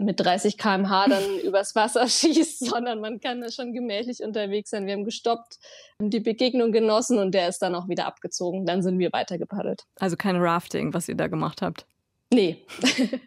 mit 0.00 0.20
30 0.20 0.58
km/h 0.58 1.08
dann 1.08 1.38
übers 1.44 1.74
Wasser 1.74 2.08
schießt, 2.08 2.66
sondern 2.66 3.00
man 3.00 3.20
kann 3.20 3.40
da 3.40 3.50
schon 3.50 3.72
gemächlich 3.72 4.20
unterwegs 4.22 4.70
sein. 4.70 4.86
Wir 4.86 4.94
haben 4.94 5.04
gestoppt, 5.04 5.58
die 6.00 6.20
Begegnung 6.20 6.72
genossen 6.72 7.18
und 7.18 7.32
der 7.32 7.48
ist 7.48 7.60
dann 7.60 7.74
auch 7.74 7.88
wieder 7.88 8.06
abgezogen. 8.06 8.66
Dann 8.66 8.82
sind 8.82 8.98
wir 8.98 9.12
weiter 9.12 9.38
gepaddelt. 9.38 9.84
Also 9.98 10.16
kein 10.16 10.36
Rafting, 10.36 10.94
was 10.94 11.08
ihr 11.08 11.16
da 11.16 11.28
gemacht 11.28 11.62
habt? 11.62 11.86
Nee. 12.32 12.64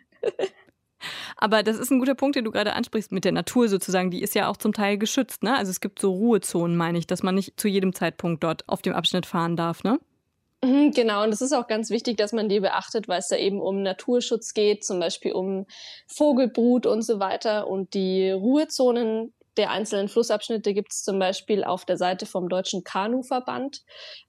Aber 1.38 1.63
das 1.63 1.77
ist 1.77 1.91
ein 1.91 2.00
guter 2.00 2.15
Punkt, 2.15 2.36
den 2.36 2.45
du 2.45 2.51
gerade 2.51 2.74
ansprichst 2.74 3.12
mit 3.12 3.24
der 3.24 3.31
Natur 3.31 3.69
sozusagen. 3.69 4.09
Die 4.12 4.21
ist 4.21 4.36
ja 4.36 4.47
auch 4.50 4.57
zum 4.57 4.74
Teil 4.74 4.97
geschützt. 4.97 5.43
Ne? 5.43 5.55
Also 5.55 5.69
es 5.69 5.79
gibt 5.79 6.00
so 6.00 6.12
Ruhezonen, 6.12 6.75
meine 6.75 6.97
ich, 6.97 7.07
dass 7.07 7.24
man 7.24 7.36
nicht 7.36 7.59
zu 7.59 7.67
jedem 7.67 7.93
Zeitpunkt 7.93 8.43
dort 8.43 8.67
auf 8.67 8.81
dem 8.81 8.93
Abschnitt 8.93 9.25
fahren 9.25 9.55
darf. 9.55 9.83
Ne? 9.83 10.00
Mhm, 10.67 10.91
genau, 10.91 11.24
und 11.24 11.33
es 11.33 11.41
ist 11.41 11.53
auch 11.53 11.67
ganz 11.67 11.89
wichtig, 11.89 12.17
dass 12.17 12.33
man 12.33 12.50
die 12.50 12.59
beachtet, 12.59 13.07
weil 13.07 13.19
es 13.19 13.29
da 13.29 13.38
eben 13.38 13.62
um 13.62 13.83
Naturschutz 13.83 14.53
geht, 14.53 14.83
zum 14.83 15.00
Beispiel 15.00 15.31
um 15.31 15.65
Vogelbrut 16.07 16.86
und 16.86 17.03
so 17.03 17.19
weiter. 17.19 17.67
Und 17.67 17.93
die 17.93 18.31
Ruhezonen 18.31 19.33
der 19.55 19.71
einzelnen 19.71 20.09
Flussabschnitte 20.09 20.74
gibt 20.74 20.91
es 20.91 21.03
zum 21.03 21.19
Beispiel 21.19 21.63
auf 21.63 21.86
der 21.86 21.97
Seite 21.97 22.25
vom 22.25 22.50
Deutschen 22.50 22.83
Kanuverband. 22.83 23.83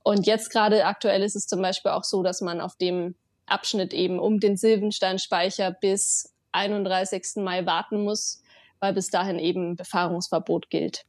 Und 0.05 0.27
jetzt 0.27 0.51
gerade 0.51 0.85
aktuell 0.87 1.23
ist 1.23 1.35
es 1.35 1.49
zum 1.49 1.61
Beispiel 1.61 1.91
auch 1.91 2.05
so, 2.05 2.23
dass 2.23 2.41
man 2.41 2.61
auf 2.61 2.77
dem 2.77 3.17
Abschnitt 3.47 3.93
eben 3.93 4.21
um 4.21 4.39
den 4.39 4.57
Silvensteinspeicher 4.57 5.73
bis 5.73 6.33
31. 6.53 7.43
Mai 7.43 7.67
warten 7.67 8.05
muss, 8.05 8.43
weil 8.79 8.93
bis 8.93 9.11
dahin 9.11 9.41
eben 9.41 9.75
Befahrungsverbot 9.75 10.71
gilt. 10.71 11.05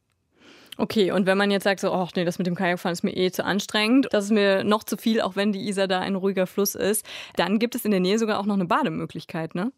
Okay, 0.80 1.12
und 1.12 1.26
wenn 1.26 1.36
man 1.36 1.50
jetzt 1.50 1.64
sagt, 1.64 1.80
so, 1.80 1.92
ach 1.92 2.12
nee, 2.16 2.24
das 2.24 2.38
mit 2.38 2.46
dem 2.46 2.54
Kajakfahren 2.54 2.94
ist 2.94 3.02
mir 3.02 3.14
eh 3.14 3.30
zu 3.30 3.44
anstrengend, 3.44 4.08
das 4.12 4.24
ist 4.24 4.30
mir 4.30 4.64
noch 4.64 4.82
zu 4.82 4.96
viel, 4.96 5.20
auch 5.20 5.36
wenn 5.36 5.52
die 5.52 5.68
Isar 5.68 5.88
da 5.88 6.00
ein 6.00 6.14
ruhiger 6.14 6.46
Fluss 6.46 6.74
ist, 6.74 7.04
dann 7.36 7.58
gibt 7.58 7.74
es 7.74 7.84
in 7.84 7.90
der 7.90 8.00
Nähe 8.00 8.18
sogar 8.18 8.40
auch 8.40 8.46
noch 8.46 8.54
eine 8.54 8.64
Bademöglichkeit, 8.64 9.54
ne? 9.54 9.72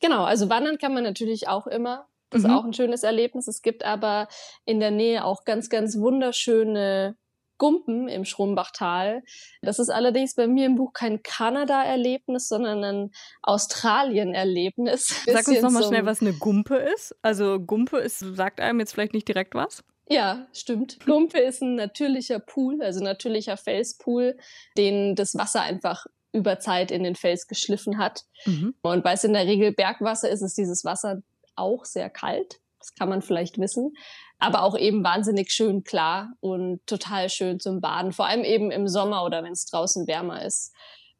Genau, 0.00 0.24
also 0.24 0.50
wandern 0.50 0.78
kann 0.78 0.92
man 0.92 1.04
natürlich 1.04 1.46
auch 1.46 1.68
immer. 1.68 2.08
Das 2.30 2.42
mhm. 2.42 2.48
ist 2.48 2.56
auch 2.56 2.64
ein 2.64 2.72
schönes 2.72 3.04
Erlebnis. 3.04 3.46
Es 3.46 3.62
gibt 3.62 3.84
aber 3.84 4.26
in 4.64 4.80
der 4.80 4.90
Nähe 4.90 5.24
auch 5.24 5.44
ganz, 5.44 5.68
ganz 5.68 5.98
wunderschöne 5.98 7.16
Gumpen 7.58 8.08
im 8.08 8.24
Schrumbachtal. 8.24 9.22
Das 9.62 9.78
ist 9.78 9.90
allerdings 9.90 10.34
bei 10.34 10.46
mir 10.46 10.66
im 10.66 10.76
Buch 10.76 10.92
kein 10.92 11.22
Kanada-Erlebnis, 11.22 12.48
sondern 12.48 12.82
ein 12.82 13.10
Australien-Erlebnis. 13.42 15.22
Sag 15.26 15.46
uns 15.46 15.60
nochmal 15.60 15.84
schnell, 15.84 16.06
was 16.06 16.22
eine 16.22 16.32
Gumpe 16.32 16.76
ist. 16.76 17.14
Also 17.22 17.60
Gumpe 17.60 17.98
ist, 17.98 18.18
sagt 18.18 18.60
einem 18.60 18.80
jetzt 18.80 18.92
vielleicht 18.92 19.14
nicht 19.14 19.28
direkt 19.28 19.54
was? 19.54 19.84
Ja, 20.10 20.46
stimmt. 20.52 21.04
Gumpe 21.04 21.38
ist 21.38 21.62
ein 21.62 21.74
natürlicher 21.74 22.38
Pool, 22.38 22.82
also 22.82 23.02
natürlicher 23.02 23.56
Felspool, 23.56 24.38
den 24.76 25.14
das 25.14 25.34
Wasser 25.34 25.60
einfach 25.62 26.06
über 26.32 26.58
Zeit 26.58 26.90
in 26.90 27.04
den 27.04 27.14
Fels 27.14 27.46
geschliffen 27.46 27.98
hat. 27.98 28.24
Mhm. 28.44 28.74
Und 28.82 29.04
weil 29.04 29.14
es 29.14 29.24
in 29.24 29.32
der 29.32 29.46
Regel 29.46 29.72
Bergwasser 29.72 30.30
ist, 30.30 30.42
ist 30.42 30.56
dieses 30.56 30.84
Wasser 30.84 31.22
auch 31.56 31.84
sehr 31.84 32.10
kalt. 32.10 32.60
Das 32.78 32.94
kann 32.94 33.08
man 33.08 33.22
vielleicht 33.22 33.58
wissen. 33.58 33.92
Aber 34.38 34.62
auch 34.62 34.78
eben 34.78 35.02
wahnsinnig 35.02 35.50
schön 35.50 35.82
klar 35.82 36.32
und 36.40 36.86
total 36.86 37.28
schön 37.28 37.58
zum 37.58 37.80
Baden. 37.80 38.12
Vor 38.12 38.26
allem 38.26 38.44
eben 38.44 38.70
im 38.70 38.88
Sommer 38.88 39.24
oder 39.24 39.42
wenn 39.42 39.52
es 39.52 39.66
draußen 39.66 40.06
wärmer 40.06 40.44
ist. 40.44 40.72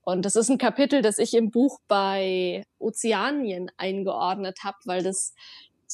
Und 0.03 0.25
das 0.25 0.37
ist 0.37 0.49
ein 0.49 0.57
Kapitel, 0.57 1.03
das 1.03 1.19
ich 1.19 1.35
im 1.35 1.51
Buch 1.51 1.81
bei 1.89 2.65
Ozeanien 2.79 3.71
eingeordnet 3.77 4.61
habe, 4.63 4.79
weil 4.85 5.03
das 5.03 5.35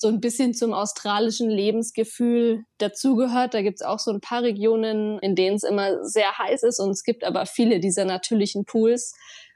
so 0.04 0.10
ein 0.10 0.20
bisschen 0.20 0.52
zum 0.52 0.74
australischen 0.74 1.48
Lebensgefühl 1.48 2.66
dazugehört. 2.76 3.54
Da 3.54 3.62
gibt 3.62 3.80
es 3.80 3.86
auch 3.86 3.98
so 3.98 4.10
ein 4.10 4.20
paar 4.20 4.42
Regionen, 4.42 5.18
in 5.20 5.34
denen 5.34 5.56
es 5.56 5.62
immer 5.62 6.04
sehr 6.04 6.36
heiß 6.36 6.62
ist 6.62 6.78
und 6.78 6.90
es 6.90 7.04
gibt 7.04 7.24
aber 7.24 7.46
viele 7.46 7.80
dieser 7.80 8.04
natürlichen 8.04 8.66
Pools. 8.66 9.14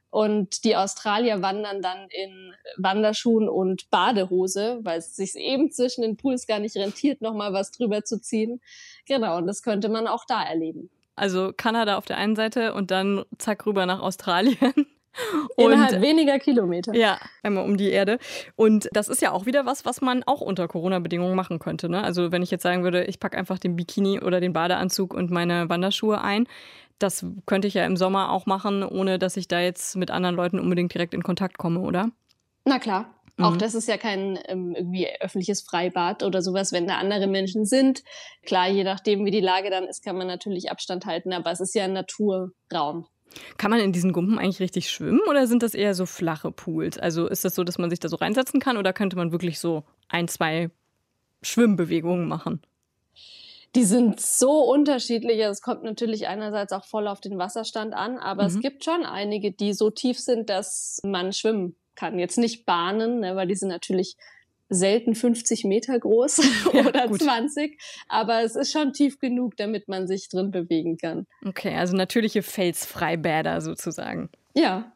Und 0.08 0.64
die 0.64 0.74
Australier 0.74 1.42
wandern 1.42 1.82
dann 1.82 2.08
in 2.08 2.54
Wanderschuhen 2.78 3.46
und 3.46 3.90
Badehose, 3.90 4.78
weil 4.84 5.00
es 5.00 5.14
sich 5.14 5.34
eben 5.34 5.70
zwischen 5.70 6.00
den 6.00 6.16
Pools 6.16 6.46
gar 6.46 6.60
nicht 6.60 6.76
rentiert, 6.76 7.20
nochmal 7.20 7.52
was 7.52 7.70
drüber 7.70 8.02
zu 8.04 8.18
ziehen. 8.18 8.62
Genau, 9.06 9.36
und 9.36 9.46
das 9.46 9.62
könnte 9.62 9.90
man 9.90 10.06
auch 10.06 10.24
da 10.26 10.42
erleben. 10.42 10.88
Also 11.14 11.52
Kanada 11.54 11.98
auf 11.98 12.06
der 12.06 12.16
einen 12.16 12.36
Seite 12.36 12.72
und 12.72 12.90
dann 12.90 13.26
zack 13.36 13.66
rüber 13.66 13.84
nach 13.84 14.00
Australien. 14.00 14.86
Innerhalb 15.56 15.94
und, 15.94 16.02
weniger 16.02 16.38
Kilometer. 16.38 16.94
Ja, 16.94 17.18
einmal 17.42 17.64
um 17.64 17.76
die 17.76 17.90
Erde. 17.90 18.18
Und 18.56 18.88
das 18.92 19.08
ist 19.08 19.22
ja 19.22 19.32
auch 19.32 19.46
wieder 19.46 19.66
was, 19.66 19.84
was 19.84 20.00
man 20.00 20.22
auch 20.24 20.40
unter 20.40 20.68
Corona-Bedingungen 20.68 21.34
machen 21.34 21.58
könnte. 21.58 21.88
Ne? 21.88 22.02
Also 22.02 22.32
wenn 22.32 22.42
ich 22.42 22.50
jetzt 22.50 22.62
sagen 22.62 22.84
würde, 22.84 23.04
ich 23.04 23.20
packe 23.20 23.36
einfach 23.36 23.58
den 23.58 23.76
Bikini 23.76 24.20
oder 24.20 24.40
den 24.40 24.52
Badeanzug 24.52 25.14
und 25.14 25.30
meine 25.30 25.68
Wanderschuhe 25.68 26.20
ein, 26.20 26.46
das 26.98 27.24
könnte 27.46 27.68
ich 27.68 27.74
ja 27.74 27.84
im 27.84 27.96
Sommer 27.96 28.32
auch 28.32 28.46
machen, 28.46 28.82
ohne 28.82 29.18
dass 29.18 29.36
ich 29.36 29.48
da 29.48 29.60
jetzt 29.60 29.96
mit 29.96 30.10
anderen 30.10 30.34
Leuten 30.34 30.58
unbedingt 30.58 30.92
direkt 30.92 31.14
in 31.14 31.22
Kontakt 31.22 31.58
komme, 31.58 31.80
oder? 31.80 32.10
Na 32.64 32.78
klar. 32.78 33.14
Mhm. 33.38 33.44
Auch 33.44 33.56
das 33.56 33.74
ist 33.74 33.88
ja 33.88 33.96
kein 33.96 34.38
ähm, 34.46 34.74
irgendwie 34.76 35.08
öffentliches 35.20 35.62
Freibad 35.62 36.22
oder 36.22 36.42
sowas, 36.42 36.72
wenn 36.72 36.86
da 36.86 36.98
andere 36.98 37.28
Menschen 37.28 37.64
sind. 37.64 38.02
Klar, 38.44 38.68
je 38.68 38.84
nachdem, 38.84 39.24
wie 39.24 39.30
die 39.30 39.40
Lage 39.40 39.70
dann 39.70 39.84
ist, 39.84 40.04
kann 40.04 40.18
man 40.18 40.26
natürlich 40.26 40.70
Abstand 40.70 41.06
halten, 41.06 41.32
aber 41.32 41.50
es 41.50 41.60
ist 41.60 41.74
ja 41.74 41.84
ein 41.84 41.92
Naturraum. 41.92 43.06
Kann 43.56 43.70
man 43.70 43.80
in 43.80 43.92
diesen 43.92 44.12
Gumpen 44.12 44.38
eigentlich 44.38 44.60
richtig 44.60 44.90
schwimmen 44.90 45.20
oder 45.28 45.46
sind 45.46 45.62
das 45.62 45.74
eher 45.74 45.94
so 45.94 46.06
flache 46.06 46.50
Pools? 46.50 46.98
Also 46.98 47.26
ist 47.26 47.44
das 47.44 47.54
so, 47.54 47.64
dass 47.64 47.78
man 47.78 47.90
sich 47.90 48.00
da 48.00 48.08
so 48.08 48.16
reinsetzen 48.16 48.60
kann 48.60 48.76
oder 48.76 48.92
könnte 48.92 49.16
man 49.16 49.32
wirklich 49.32 49.58
so 49.58 49.84
ein, 50.08 50.28
zwei 50.28 50.70
Schwimmbewegungen 51.42 52.26
machen? 52.26 52.62
Die 53.74 53.84
sind 53.84 54.20
so 54.20 54.62
unterschiedlich. 54.62 55.40
Also 55.42 55.52
es 55.52 55.62
kommt 55.62 55.82
natürlich 55.82 56.26
einerseits 56.26 56.72
auch 56.72 56.84
voll 56.84 57.06
auf 57.06 57.20
den 57.20 57.38
Wasserstand 57.38 57.94
an, 57.94 58.18
aber 58.18 58.44
mhm. 58.44 58.48
es 58.48 58.60
gibt 58.60 58.84
schon 58.84 59.04
einige, 59.04 59.52
die 59.52 59.74
so 59.74 59.90
tief 59.90 60.18
sind, 60.18 60.48
dass 60.48 61.00
man 61.04 61.32
schwimmen 61.32 61.76
kann. 61.94 62.18
Jetzt 62.18 62.38
nicht 62.38 62.64
Bahnen, 62.64 63.20
ne, 63.20 63.36
weil 63.36 63.46
die 63.46 63.56
sind 63.56 63.68
natürlich 63.68 64.16
selten 64.68 65.14
50 65.14 65.64
Meter 65.64 65.98
groß 65.98 66.40
oder 66.72 67.08
gut. 67.08 67.22
20, 67.22 67.78
aber 68.08 68.42
es 68.42 68.56
ist 68.56 68.72
schon 68.72 68.92
tief 68.92 69.18
genug, 69.18 69.56
damit 69.56 69.88
man 69.88 70.06
sich 70.06 70.28
drin 70.28 70.50
bewegen 70.50 70.96
kann. 70.96 71.26
Okay, 71.44 71.74
also 71.74 71.96
natürliche 71.96 72.42
Felsfreibäder 72.42 73.60
sozusagen. 73.60 74.30
Ja. 74.54 74.92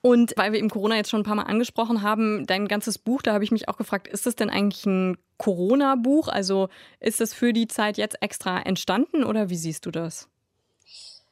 Und 0.00 0.34
weil 0.36 0.52
wir 0.52 0.58
eben 0.58 0.68
Corona 0.68 0.96
jetzt 0.96 1.08
schon 1.08 1.20
ein 1.20 1.24
paar 1.24 1.34
Mal 1.34 1.44
angesprochen 1.44 2.02
haben, 2.02 2.44
dein 2.46 2.68
ganzes 2.68 2.98
Buch, 2.98 3.22
da 3.22 3.32
habe 3.32 3.42
ich 3.42 3.50
mich 3.50 3.70
auch 3.70 3.78
gefragt, 3.78 4.06
ist 4.06 4.26
das 4.26 4.36
denn 4.36 4.50
eigentlich 4.50 4.84
ein 4.84 5.16
Corona-Buch? 5.38 6.28
Also 6.28 6.68
ist 7.00 7.22
das 7.22 7.32
für 7.32 7.54
die 7.54 7.68
Zeit 7.68 7.96
jetzt 7.96 8.20
extra 8.20 8.60
entstanden 8.60 9.24
oder 9.24 9.48
wie 9.48 9.56
siehst 9.56 9.86
du 9.86 9.90
das? 9.90 10.28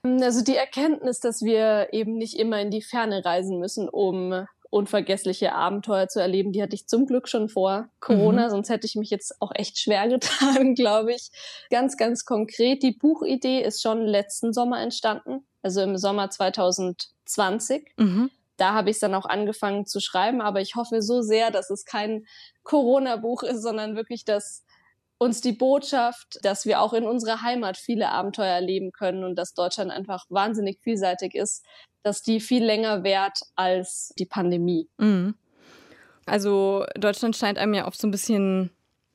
Also 0.03 0.43
die 0.43 0.57
Erkenntnis, 0.57 1.21
dass 1.21 1.43
wir 1.43 1.89
eben 1.93 2.17
nicht 2.17 2.39
immer 2.39 2.61
in 2.61 2.71
die 2.71 2.83
Ferne 2.83 3.25
reisen 3.25 3.59
müssen, 3.59 3.89
um 3.89 4.47
unvergessliche 4.73 5.53
Abenteuer 5.53 6.09
zu 6.09 6.19
erleben. 6.19 6.53
Die 6.53 6.63
hatte 6.63 6.75
ich 6.75 6.89
zum 6.89 7.07
Glück 7.07 7.29
schon 7.29 7.51
vor 7.51 7.91
Corona, 8.01 8.47
mhm. 8.47 8.51
sonst 8.51 8.71
hätte 8.71 8.87
ich 8.87 8.95
mich 8.95 9.11
jetzt 9.11 9.41
auch 9.41 9.53
echt 9.55 9.79
schwer 9.79 10.09
getan, 10.09 10.75
glaube 10.75 11.13
ich. 11.13 11.31
Ganz, 11.71 11.97
ganz 11.97 12.25
konkret, 12.25 12.83
die 12.83 12.93
Buchidee 12.93 13.61
ist 13.61 13.83
schon 13.83 14.07
letzten 14.07 14.53
Sommer 14.53 14.81
entstanden, 14.81 15.47
also 15.63 15.83
im 15.83 15.99
Sommer 15.99 16.31
2020. 16.31 17.93
Mhm. 17.99 18.31
Da 18.57 18.73
habe 18.73 18.91
ich 18.91 18.97
es 18.97 19.01
dann 19.01 19.15
auch 19.15 19.27
angefangen 19.27 19.87
zu 19.87 20.01
schreiben, 20.01 20.41
aber 20.41 20.61
ich 20.61 20.75
hoffe 20.75 21.03
so 21.03 21.21
sehr, 21.21 21.51
dass 21.51 21.69
es 21.69 21.85
kein 21.85 22.27
Corona-Buch 22.63 23.43
ist, 23.43 23.63
sondern 23.63 23.95
wirklich 23.95 24.25
das 24.25 24.65
uns 25.23 25.41
die 25.41 25.53
Botschaft, 25.53 26.39
dass 26.43 26.67
wir 26.67 26.81
auch 26.81 26.93
in 26.93 27.05
unserer 27.05 27.43
Heimat 27.43 27.77
viele 27.77 28.09
Abenteuer 28.09 28.55
erleben 28.55 28.93
können 28.93 29.25
und 29.25 29.37
dass 29.37 29.55
Deutschland 29.55 29.91
einfach 29.91 30.27
wahnsinnig 30.29 30.81
vielseitig 30.81 31.35
ist, 31.35 31.65
dass 32.03 32.23
die 32.23 32.41
viel 32.41 32.65
länger 32.65 33.05
währt 33.05 33.39
als 33.55 34.13
die 34.19 34.27
Pandemie. 34.27 34.89
Mhm. 34.99 35.35
Also 36.27 36.85
Deutschland 36.97 37.37
scheint 37.37 37.59
einem 37.59 37.75
ja 37.75 37.87
oft 37.87 38.01
so 38.01 38.07
ein 38.07 38.11
bisschen 38.11 38.71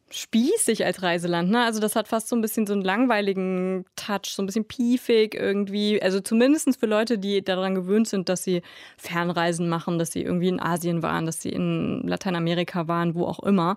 spießig 0.09 0.85
als 0.85 1.03
Reiseland. 1.03 1.49
Ne? 1.51 1.63
Also 1.63 1.79
das 1.79 1.95
hat 1.95 2.07
fast 2.07 2.29
so 2.29 2.35
ein 2.35 2.41
bisschen 2.41 2.65
so 2.65 2.73
einen 2.73 2.81
langweiligen 2.81 3.85
Touch, 3.95 4.27
so 4.33 4.41
ein 4.41 4.45
bisschen 4.45 4.65
piefig 4.65 5.35
irgendwie. 5.35 6.01
Also 6.01 6.19
zumindest 6.19 6.79
für 6.79 6.85
Leute, 6.85 7.17
die 7.17 7.43
daran 7.43 7.75
gewöhnt 7.75 8.07
sind, 8.07 8.29
dass 8.29 8.43
sie 8.43 8.61
Fernreisen 8.97 9.69
machen, 9.69 9.99
dass 9.99 10.11
sie 10.11 10.21
irgendwie 10.21 10.47
in 10.47 10.59
Asien 10.59 11.03
waren, 11.03 11.25
dass 11.25 11.41
sie 11.41 11.49
in 11.49 12.01
Lateinamerika 12.07 12.87
waren, 12.87 13.15
wo 13.15 13.25
auch 13.25 13.39
immer. 13.39 13.75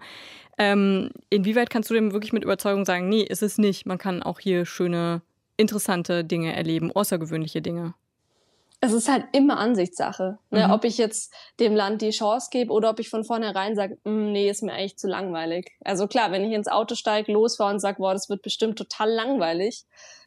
Ähm, 0.58 1.10
inwieweit 1.30 1.70
kannst 1.70 1.90
du 1.90 1.94
dem 1.94 2.12
wirklich 2.12 2.32
mit 2.32 2.44
Überzeugung 2.44 2.84
sagen, 2.84 3.08
nee, 3.08 3.22
ist 3.22 3.42
es 3.42 3.58
nicht. 3.58 3.86
Man 3.86 3.98
kann 3.98 4.22
auch 4.22 4.38
hier 4.40 4.66
schöne, 4.66 5.22
interessante 5.56 6.24
Dinge 6.24 6.54
erleben, 6.54 6.92
außergewöhnliche 6.92 7.62
Dinge 7.62 7.94
es 8.80 8.92
ist 8.92 9.08
halt 9.08 9.26
immer 9.32 9.58
Ansichtssache. 9.58 10.38
Ne? 10.50 10.66
Mhm. 10.66 10.72
Ob 10.72 10.84
ich 10.84 10.96
jetzt 10.96 11.34
dem 11.58 11.74
Land 11.74 12.00
die 12.00 12.10
Chance 12.10 12.48
gebe 12.50 12.72
oder 12.72 12.90
ob 12.90 12.98
ich 12.98 13.10
von 13.10 13.24
vornherein 13.24 13.76
sage, 13.76 13.98
mm, 14.04 14.32
nee, 14.32 14.48
ist 14.48 14.62
mir 14.62 14.72
eigentlich 14.72 14.96
zu 14.96 15.06
langweilig. 15.06 15.72
Also 15.84 16.06
klar, 16.06 16.32
wenn 16.32 16.44
ich 16.44 16.52
ins 16.52 16.68
Auto 16.68 16.94
steige, 16.94 17.30
losfahre 17.32 17.74
und 17.74 17.80
sage, 17.80 17.98
boah, 17.98 18.14
das 18.14 18.30
wird 18.30 18.42
bestimmt 18.42 18.78
total 18.78 19.10
langweilig, 19.10 19.84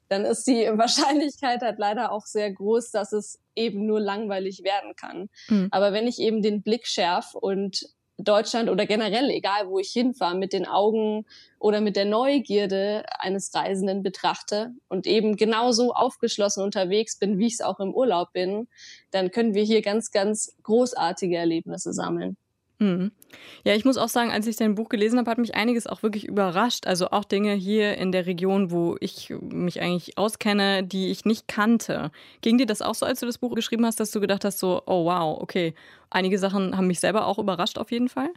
dann 0.07 0.23
ist 0.23 0.45
die 0.45 0.65
Wahrscheinlichkeit 0.77 1.61
halt 1.61 1.79
leider 1.79 2.11
auch 2.11 2.27
sehr 2.27 2.51
groß, 2.51 2.91
dass 2.91 3.11
es 3.11 3.39
eben 3.55 3.87
nur 3.87 3.99
langweilig 3.99 4.63
werden 4.63 4.95
kann. 4.95 5.29
Mhm. 5.47 5.69
Aber 5.71 5.91
wenn 5.91 6.07
ich 6.07 6.19
eben 6.19 6.43
den 6.43 6.61
Blick 6.61 6.85
schärf 6.85 7.33
und 7.33 7.87
Deutschland 8.17 8.69
oder 8.69 8.85
generell, 8.85 9.29
egal 9.29 9.67
wo 9.67 9.79
ich 9.79 9.89
hinfahre, 9.89 10.35
mit 10.37 10.53
den 10.53 10.67
Augen 10.67 11.25
oder 11.59 11.81
mit 11.81 11.95
der 11.95 12.05
Neugierde 12.05 13.05
eines 13.19 13.53
Reisenden 13.53 14.03
betrachte 14.03 14.71
und 14.87 15.07
eben 15.07 15.35
genauso 15.35 15.93
aufgeschlossen 15.93 16.63
unterwegs 16.63 17.17
bin, 17.17 17.39
wie 17.39 17.47
ich 17.47 17.53
es 17.53 17.61
auch 17.61 17.79
im 17.79 17.93
Urlaub 17.93 18.31
bin, 18.33 18.67
dann 19.11 19.31
können 19.31 19.53
wir 19.55 19.63
hier 19.63 19.81
ganz, 19.81 20.11
ganz 20.11 20.55
großartige 20.63 21.37
Erlebnisse 21.37 21.93
sammeln. 21.93 22.37
Mhm. 22.83 23.11
Ja, 23.63 23.75
ich 23.75 23.85
muss 23.85 23.97
auch 23.97 24.09
sagen, 24.09 24.31
als 24.31 24.45
ich 24.45 24.57
dein 24.57 24.75
Buch 24.75 24.89
gelesen 24.89 25.17
habe, 25.17 25.31
hat 25.31 25.37
mich 25.37 25.55
einiges 25.55 25.87
auch 25.87 26.03
wirklich 26.03 26.25
überrascht. 26.25 26.85
Also 26.85 27.11
auch 27.11 27.23
Dinge 27.23 27.53
hier 27.53 27.97
in 27.97 28.11
der 28.11 28.25
Region, 28.25 28.71
wo 28.71 28.97
ich 28.99 29.33
mich 29.41 29.81
eigentlich 29.81 30.17
auskenne, 30.17 30.83
die 30.83 31.09
ich 31.09 31.23
nicht 31.23 31.47
kannte. 31.47 32.11
Ging 32.41 32.57
dir 32.57 32.65
das 32.65 32.81
auch 32.81 32.95
so, 32.95 33.05
als 33.05 33.21
du 33.21 33.25
das 33.25 33.37
Buch 33.37 33.55
geschrieben 33.55 33.85
hast, 33.85 33.99
dass 33.99 34.11
du 34.11 34.19
gedacht 34.19 34.43
hast, 34.43 34.59
so, 34.59 34.81
oh 34.85 35.05
wow, 35.05 35.41
okay, 35.41 35.73
einige 36.09 36.37
Sachen 36.37 36.75
haben 36.75 36.87
mich 36.87 36.99
selber 36.99 37.25
auch 37.25 37.39
überrascht 37.39 37.77
auf 37.77 37.91
jeden 37.91 38.09
Fall? 38.09 38.29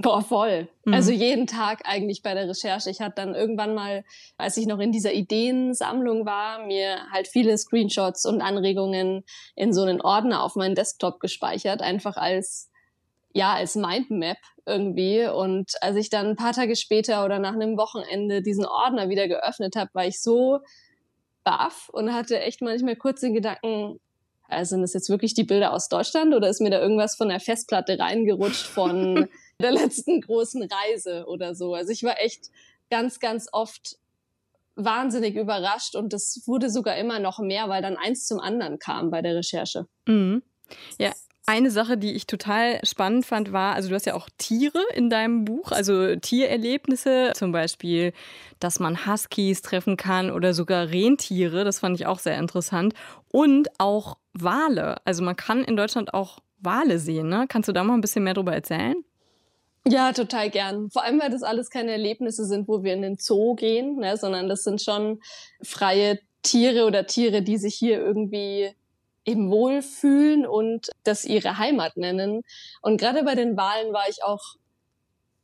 Boah, 0.00 0.22
voll. 0.22 0.68
Mhm. 0.84 0.94
Also 0.94 1.10
jeden 1.10 1.46
Tag 1.46 1.80
eigentlich 1.84 2.22
bei 2.22 2.34
der 2.34 2.48
Recherche. 2.48 2.90
Ich 2.90 3.00
hatte 3.00 3.16
dann 3.16 3.34
irgendwann 3.34 3.74
mal, 3.74 4.04
als 4.36 4.56
ich 4.56 4.66
noch 4.66 4.78
in 4.78 4.92
dieser 4.92 5.12
Ideensammlung 5.12 6.24
war, 6.26 6.64
mir 6.66 7.10
halt 7.10 7.26
viele 7.26 7.56
Screenshots 7.56 8.24
und 8.26 8.40
Anregungen 8.40 9.24
in 9.56 9.72
so 9.72 9.82
einen 9.82 10.00
Ordner 10.00 10.44
auf 10.44 10.54
meinen 10.54 10.76
Desktop 10.76 11.18
gespeichert, 11.18 11.82
einfach 11.82 12.16
als 12.16 12.70
ja, 13.38 13.54
als 13.54 13.76
Mindmap 13.76 14.38
irgendwie. 14.66 15.24
Und 15.26 15.70
als 15.80 15.94
ich 15.94 16.10
dann 16.10 16.26
ein 16.26 16.36
paar 16.36 16.52
Tage 16.52 16.74
später 16.74 17.24
oder 17.24 17.38
nach 17.38 17.54
einem 17.54 17.78
Wochenende 17.78 18.42
diesen 18.42 18.66
Ordner 18.66 19.08
wieder 19.08 19.28
geöffnet 19.28 19.76
habe, 19.76 19.90
war 19.94 20.06
ich 20.06 20.20
so 20.20 20.58
baff 21.44 21.88
und 21.92 22.12
hatte 22.12 22.40
echt 22.40 22.62
manchmal 22.62 22.96
kurz 22.96 23.20
den 23.20 23.34
Gedanken, 23.34 24.00
also 24.48 24.70
sind 24.70 24.82
das 24.82 24.92
jetzt 24.92 25.08
wirklich 25.08 25.34
die 25.34 25.44
Bilder 25.44 25.72
aus 25.72 25.88
Deutschland 25.88 26.34
oder 26.34 26.48
ist 26.48 26.60
mir 26.60 26.70
da 26.70 26.80
irgendwas 26.80 27.14
von 27.14 27.28
der 27.28 27.38
Festplatte 27.38 27.96
reingerutscht 27.96 28.66
von 28.66 29.28
der 29.62 29.70
letzten 29.70 30.20
großen 30.20 30.68
Reise 30.68 31.24
oder 31.26 31.54
so? 31.54 31.74
Also 31.74 31.92
ich 31.92 32.02
war 32.02 32.20
echt 32.20 32.50
ganz, 32.90 33.20
ganz 33.20 33.46
oft 33.52 33.98
wahnsinnig 34.74 35.36
überrascht 35.36 35.94
und 35.94 36.12
das 36.12 36.42
wurde 36.46 36.70
sogar 36.70 36.96
immer 36.96 37.20
noch 37.20 37.38
mehr, 37.38 37.68
weil 37.68 37.82
dann 37.82 37.96
eins 37.96 38.26
zum 38.26 38.40
anderen 38.40 38.80
kam 38.80 39.12
bei 39.12 39.22
der 39.22 39.36
Recherche. 39.36 39.86
Mhm. 40.06 40.42
Ja, 40.98 41.12
Eine 41.48 41.70
Sache, 41.70 41.96
die 41.96 42.12
ich 42.12 42.26
total 42.26 42.78
spannend 42.84 43.24
fand, 43.24 43.54
war, 43.54 43.74
also 43.74 43.88
du 43.88 43.94
hast 43.94 44.04
ja 44.04 44.12
auch 44.12 44.28
Tiere 44.36 44.82
in 44.94 45.08
deinem 45.08 45.46
Buch, 45.46 45.72
also 45.72 46.14
Tiererlebnisse, 46.14 47.32
zum 47.34 47.52
Beispiel, 47.52 48.12
dass 48.60 48.80
man 48.80 49.06
Huskies 49.06 49.62
treffen 49.62 49.96
kann 49.96 50.30
oder 50.30 50.52
sogar 50.52 50.90
Rentiere, 50.90 51.64
das 51.64 51.78
fand 51.78 51.98
ich 51.98 52.04
auch 52.04 52.18
sehr 52.18 52.38
interessant. 52.38 52.92
Und 53.32 53.70
auch 53.78 54.18
Wale. 54.34 54.96
Also 55.06 55.24
man 55.24 55.36
kann 55.36 55.64
in 55.64 55.74
Deutschland 55.74 56.12
auch 56.12 56.40
Wale 56.58 56.98
sehen, 56.98 57.30
ne? 57.30 57.46
Kannst 57.48 57.66
du 57.70 57.72
da 57.72 57.82
mal 57.82 57.94
ein 57.94 58.02
bisschen 58.02 58.24
mehr 58.24 58.34
darüber 58.34 58.52
erzählen? 58.52 59.02
Ja, 59.86 60.12
total 60.12 60.50
gern. 60.50 60.90
Vor 60.90 61.02
allem, 61.02 61.18
weil 61.18 61.30
das 61.30 61.42
alles 61.42 61.70
keine 61.70 61.92
Erlebnisse 61.92 62.44
sind, 62.44 62.68
wo 62.68 62.82
wir 62.82 62.92
in 62.92 63.00
den 63.00 63.16
Zoo 63.16 63.54
gehen, 63.54 63.96
ne, 64.00 64.18
sondern 64.18 64.50
das 64.50 64.64
sind 64.64 64.82
schon 64.82 65.20
freie 65.62 66.18
Tiere 66.42 66.84
oder 66.84 67.06
Tiere, 67.06 67.40
die 67.40 67.56
sich 67.56 67.74
hier 67.74 67.98
irgendwie 67.98 68.74
eben 69.28 69.50
wohlfühlen 69.50 70.46
und 70.46 70.90
das 71.04 71.24
ihre 71.24 71.58
Heimat 71.58 71.96
nennen. 71.96 72.42
Und 72.82 72.98
gerade 72.98 73.22
bei 73.24 73.34
den 73.34 73.56
Wahlen 73.56 73.92
war 73.92 74.08
ich 74.08 74.24
auch 74.24 74.56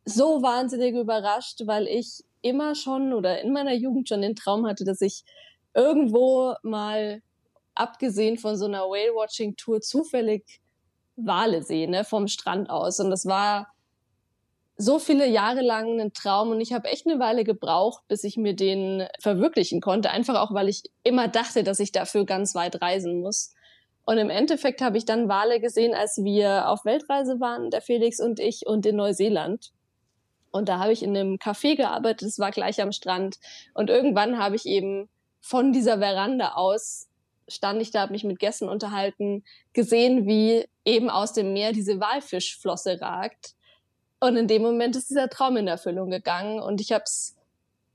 so 0.05 0.43
wahnsinnig 0.43 0.95
überrascht, 0.95 1.63
weil 1.67 1.87
ich 1.87 2.25
immer 2.43 2.75
schon 2.75 3.13
oder 3.13 3.41
in 3.41 3.53
meiner 3.53 3.75
Jugend 3.75 4.09
schon 4.09 4.23
den 4.23 4.37
Traum 4.37 4.67
hatte, 4.67 4.85
dass 4.85 5.01
ich 5.01 5.25
irgendwo 5.75 6.55
mal, 6.63 7.23
abgesehen 7.75 8.39
von 8.39 8.57
so 8.57 8.67
einer 8.67 8.83
Whale-Watching-Tour, 8.83 9.81
zufällig 9.81 10.61
Wale 11.17 11.63
sehe, 11.63 11.91
ne, 11.91 12.05
vom 12.05 12.29
Strand 12.29 12.71
aus. 12.71 13.01
Und 13.01 13.11
das 13.11 13.27
war 13.27 13.69
so 14.77 14.99
viele 14.99 15.29
Jahre 15.29 15.61
lang 15.61 16.01
ein 16.01 16.13
Traum 16.13 16.51
und 16.51 16.61
ich 16.61 16.73
habe 16.73 16.89
echt 16.89 17.07
eine 17.07 17.21
Weile 17.21 17.45
gebraucht, 17.45 18.03
bis 18.09 18.25
ich 18.25 18.37
mir 18.37 18.55
den 18.55 19.07
verwirklichen 19.21 19.81
konnte. 19.81 20.11
Einfach 20.11 20.41
auch, 20.41 20.53
weil 20.53 20.69
ich 20.69 20.83
immer 21.03 21.29
dachte, 21.29 21.63
dass 21.63 21.79
ich 21.79 21.93
dafür 21.93 22.25
ganz 22.25 22.55
weit 22.55 22.81
reisen 22.83 23.21
muss. 23.21 23.55
Und 24.05 24.19
im 24.19 24.31
Endeffekt 24.31 24.83
habe 24.83 24.99
ich 24.99 25.07
dann 25.07 25.29
Wale 25.29 25.61
gesehen, 25.61 25.95
als 25.95 26.23
wir 26.23 26.69
auf 26.69 26.85
Weltreise 26.85 27.41
waren, 27.41 27.71
der 27.71 27.81
Felix 27.81 28.21
und 28.21 28.39
ich, 28.39 28.67
und 28.67 28.85
in 28.85 28.97
Neuseeland. 28.97 29.73
Und 30.51 30.69
da 30.69 30.79
habe 30.79 30.93
ich 30.93 31.03
in 31.03 31.17
einem 31.17 31.37
Café 31.37 31.75
gearbeitet, 31.75 32.29
es 32.29 32.39
war 32.39 32.51
gleich 32.51 32.81
am 32.81 32.93
Strand. 32.93 33.39
Und 33.73 33.91
irgendwann 33.91 34.39
habe 34.39 34.57
ich 34.57 34.67
eben 34.67 35.09
von 35.41 35.73
dieser 35.73 35.99
Veranda 35.99 36.53
aus, 36.53 37.09
stand 37.49 37.81
ich 37.83 37.91
da, 37.91 38.03
habe 38.03 38.13
mich 38.13 38.25
mit 38.25 38.39
Gästen 38.39 38.69
unterhalten, 38.69 39.43
gesehen, 39.73 40.27
wie 40.27 40.67
eben 40.85 41.11
aus 41.11 41.33
dem 41.33 41.53
Meer 41.53 41.73
diese 41.73 41.99
Walfischflosse 41.99 43.01
ragt. 43.01 43.55
Und 44.21 44.37
in 44.37 44.49
dem 44.49 44.63
Moment 44.63 44.97
ist 44.97 45.11
dieser 45.11 45.29
Traum 45.29 45.57
in 45.57 45.67
Erfüllung 45.67 46.11
gegangen. 46.11 46.61
Und 46.61 46.81
ich 46.81 46.93
habe 46.93 47.05
es 47.05 47.37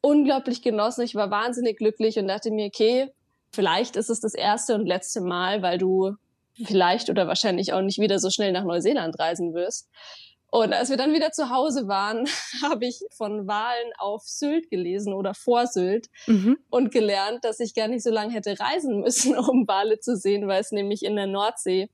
unglaublich 0.01 0.61
genossen. 0.61 1.03
Ich 1.03 1.15
war 1.15 1.31
wahnsinnig 1.31 1.77
glücklich 1.77 2.17
und 2.19 2.27
dachte 2.27 2.51
mir, 2.51 2.65
okay, 2.65 3.11
Vielleicht 3.51 3.95
ist 3.95 4.09
es 4.09 4.19
das 4.19 4.33
erste 4.33 4.75
und 4.75 4.85
letzte 4.85 5.21
Mal, 5.21 5.61
weil 5.61 5.77
du 5.77 6.15
vielleicht 6.65 7.09
oder 7.09 7.27
wahrscheinlich 7.27 7.73
auch 7.73 7.81
nicht 7.81 7.99
wieder 7.99 8.19
so 8.19 8.29
schnell 8.29 8.51
nach 8.51 8.63
Neuseeland 8.63 9.17
reisen 9.19 9.53
wirst. 9.53 9.89
Und 10.51 10.73
als 10.73 10.89
wir 10.89 10.97
dann 10.97 11.13
wieder 11.13 11.31
zu 11.31 11.51
Hause 11.51 11.87
waren, 11.87 12.25
habe 12.63 12.85
ich 12.85 13.01
von 13.11 13.47
Wahlen 13.47 13.91
auf 13.97 14.23
Sylt 14.23 14.69
gelesen 14.69 15.13
oder 15.13 15.33
vor 15.33 15.67
Sylt 15.67 16.07
mhm. 16.25 16.57
und 16.69 16.91
gelernt, 16.91 17.43
dass 17.43 17.59
ich 17.59 17.75
gar 17.75 17.87
nicht 17.87 18.03
so 18.03 18.09
lange 18.09 18.33
hätte 18.33 18.59
reisen 18.59 19.01
müssen, 19.01 19.37
um 19.37 19.67
Wale 19.67 19.99
zu 19.99 20.15
sehen, 20.15 20.47
weil 20.47 20.61
es 20.61 20.71
nämlich 20.71 21.03
in 21.03 21.15
der 21.15 21.27
Nordsee 21.27 21.89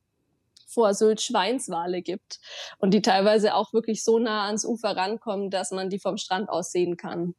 vor 0.67 0.93
Sylt 0.93 1.21
Schweinswale 1.21 2.01
gibt 2.01 2.39
und 2.79 2.93
die 2.93 3.01
teilweise 3.01 3.55
auch 3.55 3.71
wirklich 3.71 4.03
so 4.03 4.19
nah 4.19 4.45
ans 4.45 4.65
Ufer 4.65 4.95
rankommen, 4.95 5.49
dass 5.49 5.71
man 5.71 5.89
die 5.89 5.99
vom 5.99 6.17
Strand 6.17 6.49
aus 6.49 6.71
sehen 6.71 6.97
kann. 6.97 7.35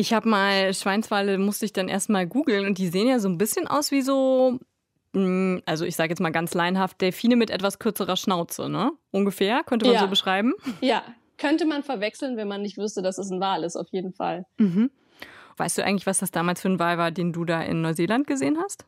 Ich 0.00 0.14
habe 0.14 0.30
mal 0.30 0.72
Schweinswale, 0.72 1.36
musste 1.36 1.66
ich 1.66 1.74
dann 1.74 1.90
erstmal 1.90 2.26
googeln 2.26 2.64
und 2.64 2.78
die 2.78 2.88
sehen 2.88 3.06
ja 3.06 3.18
so 3.18 3.28
ein 3.28 3.36
bisschen 3.36 3.66
aus 3.66 3.90
wie 3.90 4.00
so, 4.00 4.58
hm, 5.12 5.60
also 5.66 5.84
ich 5.84 5.94
sage 5.94 6.08
jetzt 6.08 6.20
mal 6.20 6.32
ganz 6.32 6.54
leinhaft, 6.54 7.02
Delfine 7.02 7.36
mit 7.36 7.50
etwas 7.50 7.78
kürzerer 7.78 8.16
Schnauze, 8.16 8.70
ne? 8.70 8.92
Ungefähr, 9.10 9.62
könnte 9.62 9.84
man 9.84 9.96
ja. 9.96 10.00
so 10.00 10.08
beschreiben? 10.08 10.54
Ja, 10.80 11.02
könnte 11.36 11.66
man 11.66 11.82
verwechseln, 11.82 12.38
wenn 12.38 12.48
man 12.48 12.62
nicht 12.62 12.78
wüsste, 12.78 13.02
dass 13.02 13.18
es 13.18 13.30
ein 13.30 13.40
Wal 13.40 13.62
ist, 13.62 13.76
auf 13.76 13.88
jeden 13.90 14.14
Fall. 14.14 14.46
Mhm. 14.56 14.90
Weißt 15.58 15.76
du 15.76 15.84
eigentlich, 15.84 16.06
was 16.06 16.20
das 16.20 16.30
damals 16.30 16.62
für 16.62 16.70
ein 16.70 16.78
Wal 16.78 16.96
war, 16.96 17.10
den 17.10 17.34
du 17.34 17.44
da 17.44 17.60
in 17.60 17.82
Neuseeland 17.82 18.26
gesehen 18.26 18.56
hast? 18.58 18.86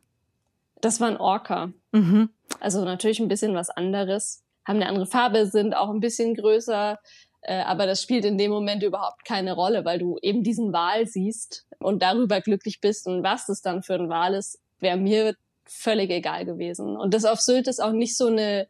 Das 0.81 0.99
war 0.99 1.09
ein 1.09 1.19
Orca. 1.19 1.73
Mhm. 1.93 2.31
Also 2.59 2.87
natürlich 2.87 3.21
ein 3.21 3.29
bisschen 3.29 3.55
was 3.55 3.69
anderes. 3.69 4.45
Haben 4.67 4.77
eine 4.77 4.89
andere 4.89 5.07
Farbe, 5.07 5.45
sind 5.45 5.77
auch 5.77 5.91
ein 5.91 6.01
bisschen 6.01 6.35
größer. 6.35 6.99
Äh, 7.43 7.63
aber 7.63 7.87
das 7.87 8.03
spielt 8.03 8.25
in 8.25 8.39
dem 8.39 8.51
Moment 8.51 8.83
überhaupt 8.83 9.25
keine 9.25 9.55
Rolle, 9.55 9.85
weil 9.85 9.99
du 9.99 10.19
eben 10.23 10.43
diesen 10.43 10.73
Wal 10.73 11.07
siehst 11.07 11.67
und 11.79 12.03
darüber 12.03 12.41
glücklich 12.41 12.81
bist. 12.81 13.07
Und 13.07 13.23
was 13.23 13.47
das 13.47 13.63
dann 13.63 13.83
für 13.83 13.95
ein 13.95 14.09
Wal 14.09 14.35
ist, 14.35 14.61
wäre 14.79 14.97
mir 14.97 15.35
völlig 15.65 16.11
egal 16.11 16.45
gewesen. 16.45 16.97
Und 16.97 17.15
das 17.15 17.25
auf 17.25 17.41
Sylt 17.41 17.69
ist 17.69 17.83
auch 17.83 17.93
nicht 17.93 18.17
so 18.17 18.27
eine 18.27 18.69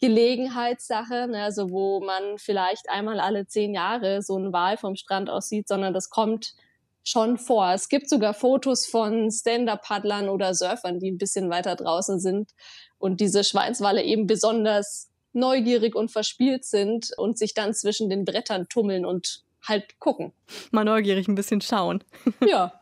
Gelegenheitssache, 0.00 1.26
ne, 1.28 1.42
also 1.42 1.70
wo 1.70 2.00
man 2.00 2.38
vielleicht 2.38 2.88
einmal 2.90 3.18
alle 3.18 3.46
zehn 3.46 3.74
Jahre 3.74 4.22
so 4.22 4.36
einen 4.36 4.52
Wal 4.52 4.76
vom 4.76 4.94
Strand 4.94 5.30
aus 5.30 5.48
sieht, 5.48 5.68
sondern 5.68 5.94
das 5.94 6.10
kommt 6.10 6.54
schon 7.02 7.38
vor. 7.38 7.72
Es 7.72 7.88
gibt 7.88 8.10
sogar 8.10 8.34
Fotos 8.34 8.84
von 8.84 9.30
Stand-Up-Paddlern 9.30 10.28
oder 10.28 10.54
Surfern, 10.54 10.98
die 10.98 11.10
ein 11.10 11.18
bisschen 11.18 11.48
weiter 11.50 11.76
draußen 11.76 12.20
sind 12.20 12.50
und 12.98 13.20
diese 13.20 13.44
Schweinswale 13.44 14.02
eben 14.02 14.26
besonders 14.26 15.08
neugierig 15.36 15.94
und 15.94 16.10
verspielt 16.10 16.64
sind 16.64 17.12
und 17.16 17.38
sich 17.38 17.54
dann 17.54 17.74
zwischen 17.74 18.10
den 18.10 18.24
Brettern 18.24 18.68
tummeln 18.68 19.06
und 19.06 19.42
halt 19.62 19.98
gucken. 20.00 20.32
Mal 20.70 20.84
neugierig 20.84 21.28
ein 21.28 21.34
bisschen 21.34 21.60
schauen. 21.60 22.02
Ja. 22.46 22.72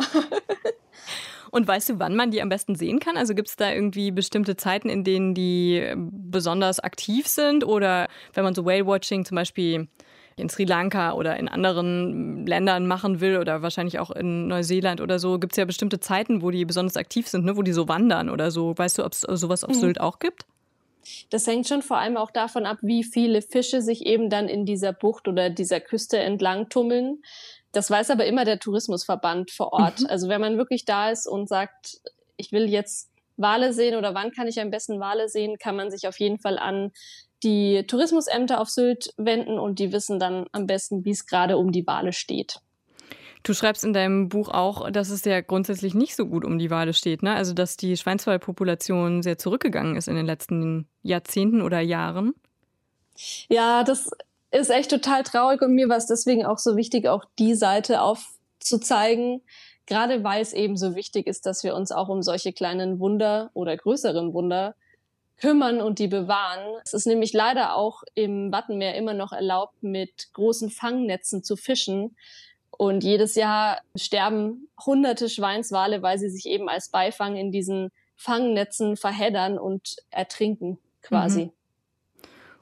Und 1.50 1.68
weißt 1.68 1.88
du, 1.88 1.98
wann 2.00 2.16
man 2.16 2.32
die 2.32 2.42
am 2.42 2.48
besten 2.48 2.74
sehen 2.74 2.98
kann? 2.98 3.16
Also 3.16 3.32
gibt 3.32 3.48
es 3.48 3.54
da 3.54 3.72
irgendwie 3.72 4.10
bestimmte 4.10 4.56
Zeiten, 4.56 4.88
in 4.88 5.04
denen 5.04 5.34
die 5.34 5.76
äh, 5.76 5.94
besonders 5.96 6.80
aktiv 6.80 7.28
sind? 7.28 7.64
Oder 7.64 8.08
wenn 8.32 8.42
man 8.42 8.56
so 8.56 8.64
Whale-Watching 8.64 9.24
zum 9.24 9.36
Beispiel 9.36 9.86
in 10.34 10.48
Sri 10.48 10.64
Lanka 10.64 11.12
oder 11.12 11.36
in 11.36 11.48
anderen 11.48 12.44
Ländern 12.44 12.88
machen 12.88 13.20
will 13.20 13.36
oder 13.36 13.62
wahrscheinlich 13.62 14.00
auch 14.00 14.10
in 14.10 14.48
Neuseeland 14.48 15.00
oder 15.00 15.20
so, 15.20 15.38
gibt 15.38 15.52
es 15.52 15.56
ja 15.56 15.64
bestimmte 15.64 16.00
Zeiten, 16.00 16.42
wo 16.42 16.50
die 16.50 16.64
besonders 16.64 16.96
aktiv 16.96 17.28
sind, 17.28 17.44
ne? 17.44 17.56
wo 17.56 17.62
die 17.62 17.72
so 17.72 17.86
wandern 17.86 18.30
oder 18.30 18.50
so. 18.50 18.76
Weißt 18.76 18.98
du, 18.98 19.04
ob 19.04 19.12
es 19.12 19.20
sowas 19.20 19.62
auf 19.62 19.76
mhm. 19.76 19.80
Sylt 19.80 20.00
auch 20.00 20.18
gibt? 20.18 20.46
Das 21.30 21.46
hängt 21.46 21.68
schon 21.68 21.82
vor 21.82 21.98
allem 21.98 22.16
auch 22.16 22.30
davon 22.30 22.66
ab, 22.66 22.78
wie 22.82 23.04
viele 23.04 23.42
Fische 23.42 23.82
sich 23.82 24.06
eben 24.06 24.30
dann 24.30 24.48
in 24.48 24.64
dieser 24.66 24.92
Bucht 24.92 25.28
oder 25.28 25.50
dieser 25.50 25.80
Küste 25.80 26.18
entlang 26.18 26.68
tummeln. 26.68 27.22
Das 27.72 27.90
weiß 27.90 28.10
aber 28.10 28.26
immer 28.26 28.44
der 28.44 28.58
Tourismusverband 28.58 29.50
vor 29.50 29.72
Ort. 29.72 30.00
Mhm. 30.00 30.06
Also 30.06 30.28
wenn 30.28 30.40
man 30.40 30.58
wirklich 30.58 30.84
da 30.84 31.10
ist 31.10 31.26
und 31.26 31.48
sagt, 31.48 32.00
ich 32.36 32.52
will 32.52 32.68
jetzt 32.68 33.10
Wale 33.36 33.72
sehen 33.72 33.96
oder 33.96 34.14
wann 34.14 34.30
kann 34.30 34.46
ich 34.46 34.60
am 34.60 34.70
besten 34.70 35.00
Wale 35.00 35.28
sehen, 35.28 35.58
kann 35.58 35.76
man 35.76 35.90
sich 35.90 36.06
auf 36.06 36.18
jeden 36.20 36.38
Fall 36.38 36.58
an 36.58 36.92
die 37.42 37.84
Tourismusämter 37.86 38.60
auf 38.60 38.70
Sylt 38.70 39.12
wenden 39.16 39.58
und 39.58 39.78
die 39.78 39.92
wissen 39.92 40.18
dann 40.18 40.46
am 40.52 40.66
besten, 40.66 41.04
wie 41.04 41.10
es 41.10 41.26
gerade 41.26 41.58
um 41.58 41.72
die 41.72 41.86
Wale 41.86 42.12
steht. 42.12 42.60
Du 43.44 43.52
schreibst 43.52 43.84
in 43.84 43.92
deinem 43.92 44.30
Buch 44.30 44.48
auch, 44.48 44.90
dass 44.90 45.10
es 45.10 45.24
ja 45.26 45.42
grundsätzlich 45.42 45.94
nicht 45.94 46.16
so 46.16 46.26
gut 46.26 46.46
um 46.46 46.58
die 46.58 46.70
Wale 46.70 46.94
steht, 46.94 47.22
ne? 47.22 47.34
Also 47.34 47.52
dass 47.52 47.76
die 47.76 47.94
Schweinswalpopulation 47.96 49.22
sehr 49.22 49.36
zurückgegangen 49.36 49.96
ist 49.96 50.08
in 50.08 50.16
den 50.16 50.24
letzten 50.24 50.88
Jahrzehnten 51.02 51.60
oder 51.60 51.80
Jahren. 51.80 52.34
Ja, 53.50 53.84
das 53.84 54.10
ist 54.50 54.70
echt 54.70 54.90
total 54.90 55.24
traurig 55.24 55.60
und 55.60 55.74
mir 55.74 55.90
war 55.90 55.98
es 55.98 56.06
deswegen 56.06 56.46
auch 56.46 56.58
so 56.58 56.76
wichtig, 56.76 57.06
auch 57.06 57.26
die 57.38 57.54
Seite 57.54 58.00
aufzuzeigen, 58.00 59.42
gerade 59.84 60.24
weil 60.24 60.40
es 60.40 60.54
eben 60.54 60.78
so 60.78 60.94
wichtig 60.94 61.26
ist, 61.26 61.44
dass 61.44 61.64
wir 61.64 61.74
uns 61.74 61.92
auch 61.92 62.08
um 62.08 62.22
solche 62.22 62.54
kleinen 62.54 62.98
Wunder 62.98 63.50
oder 63.52 63.76
größeren 63.76 64.32
Wunder 64.32 64.74
kümmern 65.36 65.82
und 65.82 65.98
die 65.98 66.08
bewahren. 66.08 66.80
Es 66.82 66.94
ist 66.94 67.06
nämlich 67.06 67.34
leider 67.34 67.76
auch 67.76 68.04
im 68.14 68.52
Wattenmeer 68.52 68.94
immer 68.94 69.12
noch 69.12 69.32
erlaubt, 69.32 69.82
mit 69.82 70.32
großen 70.32 70.70
Fangnetzen 70.70 71.42
zu 71.42 71.56
fischen. 71.56 72.16
Und 72.76 73.04
jedes 73.04 73.34
Jahr 73.34 73.80
sterben 73.96 74.68
hunderte 74.84 75.28
Schweinswale, 75.28 76.02
weil 76.02 76.18
sie 76.18 76.28
sich 76.28 76.46
eben 76.46 76.68
als 76.68 76.88
Beifang 76.88 77.36
in 77.36 77.52
diesen 77.52 77.90
Fangnetzen 78.16 78.96
verheddern 78.96 79.58
und 79.58 79.96
ertrinken 80.10 80.78
quasi. 81.02 81.46
Mhm. 81.46 81.52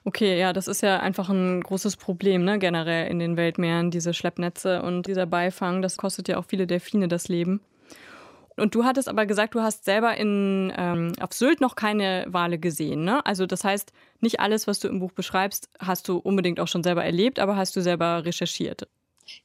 Okay, 0.05 0.39
ja, 0.39 0.53
das 0.53 0.67
ist 0.67 0.83
ja 0.83 0.99
einfach 0.99 1.29
ein 1.29 1.61
großes 1.61 1.97
Problem, 1.97 2.45
ne, 2.45 2.59
generell 2.59 3.09
in 3.09 3.21
den 3.21 3.37
Weltmeeren, 3.37 3.93
diese 3.93 4.15
Schleppnetze 4.15 4.83
und 4.83 5.07
dieser 5.07 5.27
Beifang. 5.27 5.81
Das 5.81 5.97
kostet 5.97 6.27
ja 6.27 6.39
auch 6.39 6.45
viele 6.45 6.67
Delfine 6.67 7.07
das 7.07 7.29
Leben. 7.29 7.61
Und 8.57 8.75
du 8.75 8.85
hattest 8.85 9.09
aber 9.09 9.27
gesagt, 9.27 9.55
du 9.55 9.61
hast 9.61 9.85
selber 9.85 10.17
in, 10.17 10.73
ähm, 10.77 11.13
auf 11.21 11.33
Sylt 11.33 11.61
noch 11.61 11.77
keine 11.77 12.27
Wale 12.29 12.59
gesehen, 12.59 13.05
ne? 13.05 13.25
Also 13.25 13.47
das 13.47 13.65
heißt, 13.65 13.93
nicht 14.21 14.41
alles, 14.41 14.67
was 14.67 14.81
du 14.81 14.89
im 14.89 14.99
Buch 14.99 15.13
beschreibst, 15.13 15.71
hast 15.79 16.09
du 16.09 16.19
unbedingt 16.19 16.61
auch 16.61 16.69
schon 16.69 16.83
selber 16.83 17.05
erlebt, 17.05 17.39
aber 17.39 17.57
hast 17.57 17.77
du 17.77 17.81
selber 17.81 18.25
recherchiert. 18.25 18.89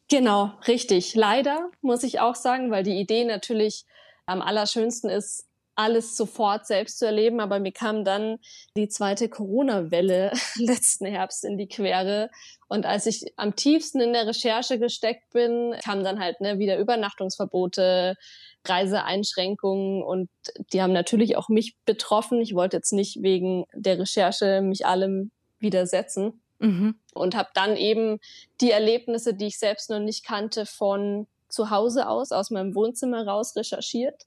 Genau, 0.10 0.52
richtig. 0.68 1.16
Leider 1.16 1.70
muss 1.82 2.04
ich 2.04 2.20
auch 2.20 2.36
sagen, 2.36 2.72
weil 2.72 2.84
die 2.84 3.00
Idee 3.00 3.26
natürlich 3.26 3.86
am 4.26 4.42
allerschönsten 4.42 5.10
ist, 5.10 5.48
alles 5.78 6.18
sofort 6.18 6.66
selbst 6.66 6.98
zu 6.98 7.06
erleben, 7.06 7.40
aber 7.40 7.60
mir 7.60 7.72
kam 7.72 8.04
dann 8.04 8.40
die 8.76 8.90
zweite 8.90 9.30
Corona-Welle 9.30 10.32
letzten 10.56 11.06
Herbst 11.06 11.46
in 11.46 11.58
die 11.58 11.68
Quere. 11.68 12.30
Und 12.68 12.86
als 12.86 13.06
ich 13.06 13.34
am 13.38 13.56
tiefsten 13.56 14.02
in 14.02 14.14
der 14.14 14.26
Recherche 14.26 14.80
gesteckt 14.80 15.30
bin, 15.34 15.76
kamen 15.84 16.04
dann 16.04 16.20
halt 16.20 16.42
ne, 16.42 16.58
wieder 16.58 16.80
Übernachtungsverbote, 16.80 18.16
Reiseeinschränkungen 18.66 20.02
und 20.04 20.30
die 20.74 20.82
haben 20.82 20.94
natürlich 20.94 21.38
auch 21.38 21.48
mich 21.48 21.78
betroffen. 21.86 22.42
Ich 22.42 22.56
wollte 22.56 22.78
jetzt 22.78 22.92
nicht 22.92 23.22
wegen 23.22 23.66
der 23.74 24.00
Recherche 24.00 24.62
mich 24.62 24.86
allem 24.86 25.32
widersetzen. 25.60 26.42
Mhm. 26.60 27.00
Und 27.14 27.36
habe 27.36 27.50
dann 27.54 27.76
eben 27.76 28.20
die 28.62 28.72
Erlebnisse, 28.72 29.34
die 29.34 29.48
ich 29.48 29.60
selbst 29.60 29.90
noch 29.90 30.00
nicht 30.00 30.26
kannte, 30.26 30.66
von 30.66 31.28
zu 31.50 31.70
Hause 31.70 32.08
aus, 32.10 32.32
aus 32.32 32.50
meinem 32.50 32.76
Wohnzimmer 32.76 33.26
raus 33.26 33.56
recherchiert. 33.56 34.24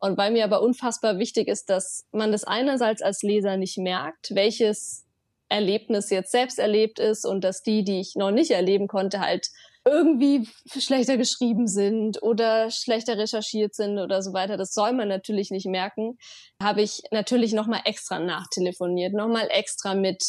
Und 0.00 0.16
weil 0.16 0.30
mir 0.30 0.44
aber 0.44 0.62
unfassbar 0.62 1.18
wichtig 1.18 1.48
ist, 1.48 1.70
dass 1.70 2.06
man 2.12 2.30
das 2.30 2.44
einerseits 2.44 3.02
als 3.02 3.22
Leser 3.22 3.56
nicht 3.56 3.78
merkt, 3.78 4.34
welches 4.34 5.04
Erlebnis 5.48 6.10
jetzt 6.10 6.30
selbst 6.30 6.58
erlebt 6.58 6.98
ist 6.98 7.24
und 7.24 7.42
dass 7.42 7.62
die, 7.62 7.82
die 7.82 8.00
ich 8.00 8.14
noch 8.14 8.30
nicht 8.30 8.50
erleben 8.50 8.86
konnte, 8.86 9.20
halt 9.20 9.48
irgendwie 9.84 10.46
schlechter 10.78 11.16
geschrieben 11.16 11.66
sind 11.66 12.22
oder 12.22 12.70
schlechter 12.70 13.16
recherchiert 13.16 13.74
sind 13.74 13.98
oder 13.98 14.22
so 14.22 14.32
weiter. 14.32 14.56
Das 14.56 14.74
soll 14.74 14.92
man 14.92 15.08
natürlich 15.08 15.50
nicht 15.50 15.66
merken. 15.66 16.18
Habe 16.62 16.82
ich 16.82 17.02
natürlich 17.10 17.52
nochmal 17.52 17.80
extra 17.84 18.18
nachtelefoniert, 18.18 19.14
nochmal 19.14 19.48
extra 19.50 19.94
mit 19.94 20.22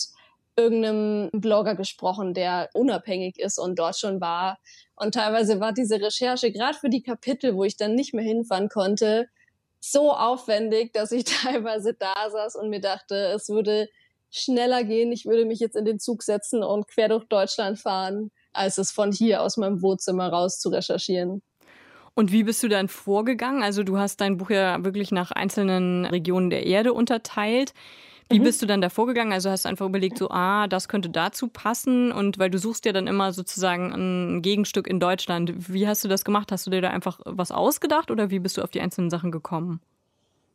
irgendeinem 0.60 1.30
Blogger 1.32 1.76
gesprochen, 1.76 2.34
der 2.34 2.70
unabhängig 2.74 3.40
ist 3.40 3.58
und 3.58 3.80
dort 3.80 3.98
schon 3.98 4.22
war. 4.22 4.60
Und 4.96 5.14
teilweise 5.14 5.60
war 5.60 5.74
diese 5.74 6.02
Recherche 6.02 6.52
gerade 6.52 6.78
für 6.78 6.90
die 6.90 7.02
Kapitel, 7.02 7.56
wo 7.56 7.64
ich 7.64 7.78
dann 7.78 7.96
nicht 7.96 8.14
mehr 8.14 8.24
hinfahren 8.24 8.70
konnte, 8.70 9.30
so 9.80 10.12
aufwendig, 10.12 10.94
dass 10.94 11.12
ich 11.12 11.24
teilweise 11.44 11.94
da 11.94 12.30
saß 12.30 12.56
und 12.56 12.70
mir 12.70 12.82
dachte, 12.82 13.16
es 13.36 13.50
würde 13.50 13.88
schneller 14.30 14.84
gehen. 14.84 15.12
Ich 15.12 15.26
würde 15.26 15.46
mich 15.46 15.60
jetzt 15.60 15.76
in 15.76 15.86
den 15.86 16.00
Zug 16.00 16.24
setzen 16.24 16.64
und 16.64 16.88
quer 16.88 17.10
durch 17.10 17.26
Deutschland 17.26 17.80
fahren, 17.80 18.32
als 18.54 18.78
es 18.78 18.92
von 18.92 19.12
hier 19.12 19.42
aus 19.42 19.58
meinem 19.58 19.82
Wohnzimmer 19.82 20.30
raus 20.30 20.60
zu 20.60 20.70
recherchieren. 20.70 21.42
Und 22.14 22.32
wie 22.32 22.44
bist 22.44 22.62
du 22.64 22.68
dann 22.68 22.90
vorgegangen? 22.90 23.64
Also 23.64 23.84
du 23.84 23.98
hast 23.98 24.20
dein 24.20 24.38
Buch 24.38 24.50
ja 24.50 24.84
wirklich 24.84 25.12
nach 25.12 25.32
einzelnen 25.32 26.06
Regionen 26.06 26.50
der 26.50 26.66
Erde 26.66 26.94
unterteilt. 26.94 27.74
Wie 28.30 28.40
mhm. 28.40 28.44
bist 28.44 28.62
du 28.62 28.68
dann 28.68 28.80
da 28.80 28.90
vorgegangen? 28.90 29.34
Also 29.34 29.50
hast 29.50 29.66
du 29.66 29.70
einfach 29.70 29.88
überlegt, 29.88 30.20
so, 30.20 30.30
ah, 30.30 30.68
das 30.68 30.88
könnte 30.88 31.10
dazu 31.10 31.48
passen 31.48 32.12
und 32.12 32.38
weil 32.38 32.52
du 32.52 32.60
suchst 32.60 32.86
ja 32.86 32.94
dann 32.94 33.08
immer 33.08 33.34
sozusagen 33.34 33.92
ein 33.92 34.42
Gegenstück 34.44 34.88
in 34.88 35.00
Deutschland. 35.00 35.52
Wie 35.74 35.88
hast 35.88 36.04
du 36.04 36.08
das 36.08 36.24
gemacht? 36.24 36.52
Hast 36.52 36.68
du 36.68 36.72
dir 36.72 36.82
da 36.82 36.92
einfach 36.92 37.20
was 37.26 37.52
ausgedacht 37.52 38.12
oder 38.12 38.30
wie 38.30 38.40
bist 38.40 38.58
du 38.58 38.62
auf 38.62 38.70
die 38.70 38.82
einzelnen 38.82 39.10
Sachen 39.10 39.32
gekommen? 39.32 39.82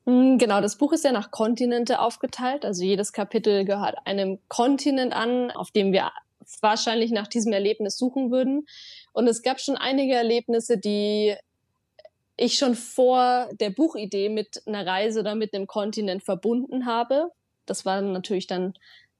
Hm, 0.06 0.38
genau, 0.38 0.60
das 0.60 0.76
Buch 0.76 0.92
ist 0.92 1.04
ja 1.04 1.10
nach 1.10 1.32
Kontinente 1.32 1.98
aufgeteilt. 1.98 2.64
Also 2.64 2.84
jedes 2.84 3.12
Kapitel 3.12 3.64
gehört 3.64 3.96
einem 4.04 4.38
Kontinent 4.48 5.12
an, 5.12 5.50
auf 5.50 5.72
dem 5.72 5.92
wir 5.92 6.12
wahrscheinlich 6.60 7.10
nach 7.10 7.26
diesem 7.26 7.52
Erlebnis 7.52 7.96
suchen 7.96 8.30
würden. 8.30 8.66
Und 9.12 9.26
es 9.26 9.42
gab 9.42 9.60
schon 9.60 9.76
einige 9.76 10.14
Erlebnisse, 10.14 10.78
die 10.78 11.34
ich 12.37 12.56
schon 12.56 12.74
vor 12.74 13.48
der 13.60 13.70
Buchidee 13.70 14.28
mit 14.28 14.62
einer 14.66 14.87
Reise 14.87 15.20
oder 15.20 15.34
mit 15.34 15.54
einem 15.54 15.66
Kontinent 15.66 16.22
verbunden 16.22 16.87
habe. 16.87 17.30
Das 17.66 17.85
war 17.85 18.00
natürlich 18.00 18.46
dann 18.46 18.74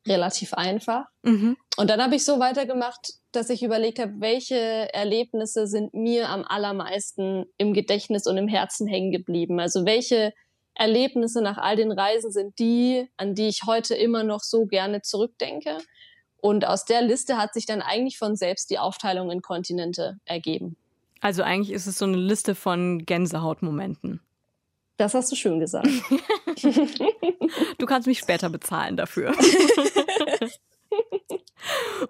relativ 0.07 0.55
einfach. 0.55 1.07
Mhm. 1.23 1.57
Und 1.77 1.91
dann 1.91 2.03
habe 2.03 2.15
ich 2.15 2.25
so 2.25 2.39
weitergemacht, 2.39 3.15
dass 3.33 3.51
ich 3.51 3.63
überlegt 3.63 3.99
habe, 3.99 4.13
welche 4.19 4.93
Erlebnisse 4.93 5.67
sind 5.67 5.95
mir 5.95 6.29
am 6.29 6.45
allermeisten 6.45 7.47
im 7.57 7.73
Gedächtnis 7.73 8.27
und 8.27 8.37
im 8.37 8.49
Herzen 8.49 8.87
hängen 8.87 9.11
geblieben. 9.11 9.61
Also 9.61 9.85
welche 9.87 10.33
Erlebnisse 10.75 11.41
nach 11.41 11.57
all 11.57 11.77
den 11.77 11.93
Reisen 11.93 12.33
sind 12.33 12.59
die, 12.59 13.09
an 13.17 13.35
die 13.35 13.49
ich 13.49 13.63
heute 13.67 13.95
immer 13.95 14.25
noch 14.25 14.41
so 14.41 14.67
gerne 14.67 15.03
zurückdenke. 15.03 15.79
Und 16.37 16.67
aus 16.67 16.85
der 16.85 17.01
Liste 17.01 17.39
hat 17.39 17.55
sich 17.55 17.65
dann 17.65 17.81
eigentlich 17.81 18.19
von 18.19 18.37
selbst 18.37 18.71
die 18.71 18.79
Aufteilung 18.79 19.31
in 19.31 19.41
Kontinente 19.41 20.19
ergeben. 20.27 20.77
Also 21.21 21.43
eigentlich 21.43 21.75
ist 21.75 21.87
es 21.87 21.97
so 21.99 22.05
eine 22.05 22.19
Liste 22.19 22.55
von 22.55 23.07
Gänsehautmomenten. 23.07 24.21
Das 24.97 25.15
hast 25.15 25.31
du 25.33 25.37
schön 25.37 25.59
gesagt. 25.59 25.89
du 27.79 27.87
kannst 27.87 28.07
mich 28.07 28.19
später 28.19 28.49
bezahlen 28.49 28.97
dafür. 28.97 29.35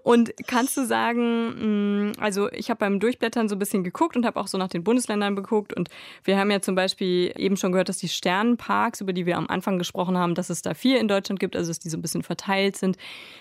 Und 0.02 0.32
kannst 0.46 0.76
du 0.76 0.84
sagen, 0.84 2.08
mm, 2.10 2.12
also 2.18 2.50
ich 2.50 2.70
habe 2.70 2.80
beim 2.80 3.00
Durchblättern 3.00 3.48
so 3.48 3.54
ein 3.54 3.58
bisschen 3.58 3.84
geguckt 3.84 4.16
und 4.16 4.26
habe 4.26 4.40
auch 4.40 4.48
so 4.48 4.58
nach 4.58 4.68
den 4.68 4.84
Bundesländern 4.84 5.36
geguckt 5.36 5.72
und 5.72 5.88
wir 6.24 6.38
haben 6.38 6.50
ja 6.50 6.60
zum 6.60 6.74
Beispiel 6.74 7.32
eben 7.36 7.56
schon 7.56 7.72
gehört, 7.72 7.88
dass 7.88 7.98
die 7.98 8.08
Sternenparks, 8.08 9.00
über 9.00 9.12
die 9.12 9.26
wir 9.26 9.36
am 9.36 9.46
Anfang 9.46 9.78
gesprochen 9.78 10.18
haben, 10.18 10.34
dass 10.34 10.50
es 10.50 10.62
da 10.62 10.74
vier 10.74 11.00
in 11.00 11.08
Deutschland 11.08 11.40
gibt, 11.40 11.56
also 11.56 11.70
dass 11.70 11.78
die 11.78 11.88
so 11.88 11.96
ein 11.96 12.02
bisschen 12.02 12.22
verteilt 12.22 12.76
sind. 12.76 12.96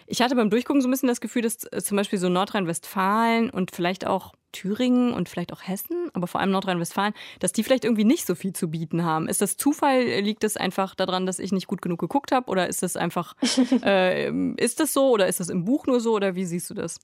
Ich 0.05 0.21
hatte 0.21 0.35
beim 0.35 0.49
Durchgucken 0.49 0.81
so 0.81 0.87
ein 0.87 0.91
bisschen 0.91 1.09
das 1.09 1.21
Gefühl, 1.21 1.41
dass 1.41 1.57
zum 1.57 1.97
Beispiel 1.97 2.19
so 2.19 2.29
Nordrhein-Westfalen 2.29 3.49
und 3.49 3.71
vielleicht 3.71 4.05
auch 4.05 4.33
Thüringen 4.53 5.13
und 5.13 5.27
vielleicht 5.27 5.51
auch 5.51 5.61
Hessen, 5.61 6.09
aber 6.13 6.27
vor 6.27 6.39
allem 6.39 6.51
Nordrhein-Westfalen, 6.51 7.13
dass 7.39 7.51
die 7.51 7.63
vielleicht 7.63 7.83
irgendwie 7.83 8.05
nicht 8.05 8.25
so 8.25 8.35
viel 8.35 8.53
zu 8.53 8.69
bieten 8.69 9.03
haben. 9.03 9.27
Ist 9.27 9.41
das 9.41 9.57
Zufall? 9.57 10.03
Liegt 10.21 10.45
es 10.45 10.55
einfach 10.55 10.95
daran, 10.95 11.25
dass 11.25 11.39
ich 11.39 11.51
nicht 11.51 11.67
gut 11.67 11.81
genug 11.81 11.99
geguckt 11.99 12.31
habe? 12.31 12.49
Oder 12.49 12.69
ist 12.69 12.83
das 12.83 12.95
einfach, 12.95 13.35
äh, 13.83 14.31
ist 14.55 14.79
das 14.79 14.93
so 14.93 15.09
oder 15.09 15.27
ist 15.27 15.41
das 15.41 15.49
im 15.49 15.65
Buch 15.65 15.85
nur 15.85 15.99
so 15.99 16.13
oder 16.13 16.35
wie 16.35 16.45
siehst 16.45 16.69
du 16.69 16.73
das? 16.73 16.99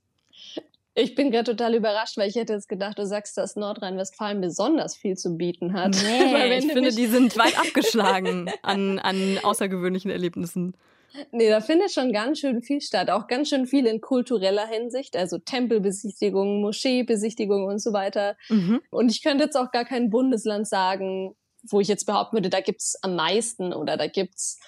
Ich 0.95 1.15
bin 1.15 1.31
gerade 1.31 1.55
total 1.55 1.75
überrascht, 1.75 2.17
weil 2.17 2.27
ich 2.27 2.35
hätte 2.35 2.53
jetzt 2.53 2.67
gedacht, 2.67 2.97
du 2.97 3.05
sagst, 3.05 3.38
dass 3.38 3.55
Nordrhein-Westfalen 3.55 4.41
besonders 4.41 4.97
viel 4.97 5.15
zu 5.15 5.38
bieten 5.38 5.73
hat. 5.73 5.95
Nee, 6.03 6.57
ich 6.57 6.71
finde, 6.71 6.91
die 6.91 7.07
sind 7.07 7.38
weit 7.38 7.57
abgeschlagen 7.57 8.51
an, 8.63 8.99
an 8.99 9.38
außergewöhnlichen 9.41 10.12
Erlebnissen. 10.12 10.75
Nee, 11.31 11.49
da 11.49 11.61
findet 11.61 11.91
schon 11.91 12.11
ganz 12.11 12.39
schön 12.39 12.61
viel 12.61 12.81
statt. 12.81 13.09
Auch 13.09 13.27
ganz 13.27 13.49
schön 13.49 13.65
viel 13.65 13.85
in 13.85 14.01
kultureller 14.01 14.67
Hinsicht. 14.67 15.15
Also 15.15 15.37
Tempelbesichtigungen, 15.37 16.61
Moscheebesichtigungen 16.61 17.67
und 17.67 17.79
so 17.79 17.93
weiter. 17.93 18.37
Mhm. 18.49 18.81
Und 18.91 19.11
ich 19.11 19.23
könnte 19.23 19.45
jetzt 19.45 19.55
auch 19.55 19.71
gar 19.71 19.85
kein 19.85 20.09
Bundesland 20.09 20.67
sagen, 20.67 21.35
wo 21.63 21.79
ich 21.79 21.87
jetzt 21.87 22.05
behaupten 22.05 22.37
würde, 22.37 22.49
da 22.49 22.61
gibt's 22.61 22.95
am 23.01 23.15
meisten 23.15 23.73
oder 23.73 23.97
da 23.97 24.07
gibt's 24.07 24.59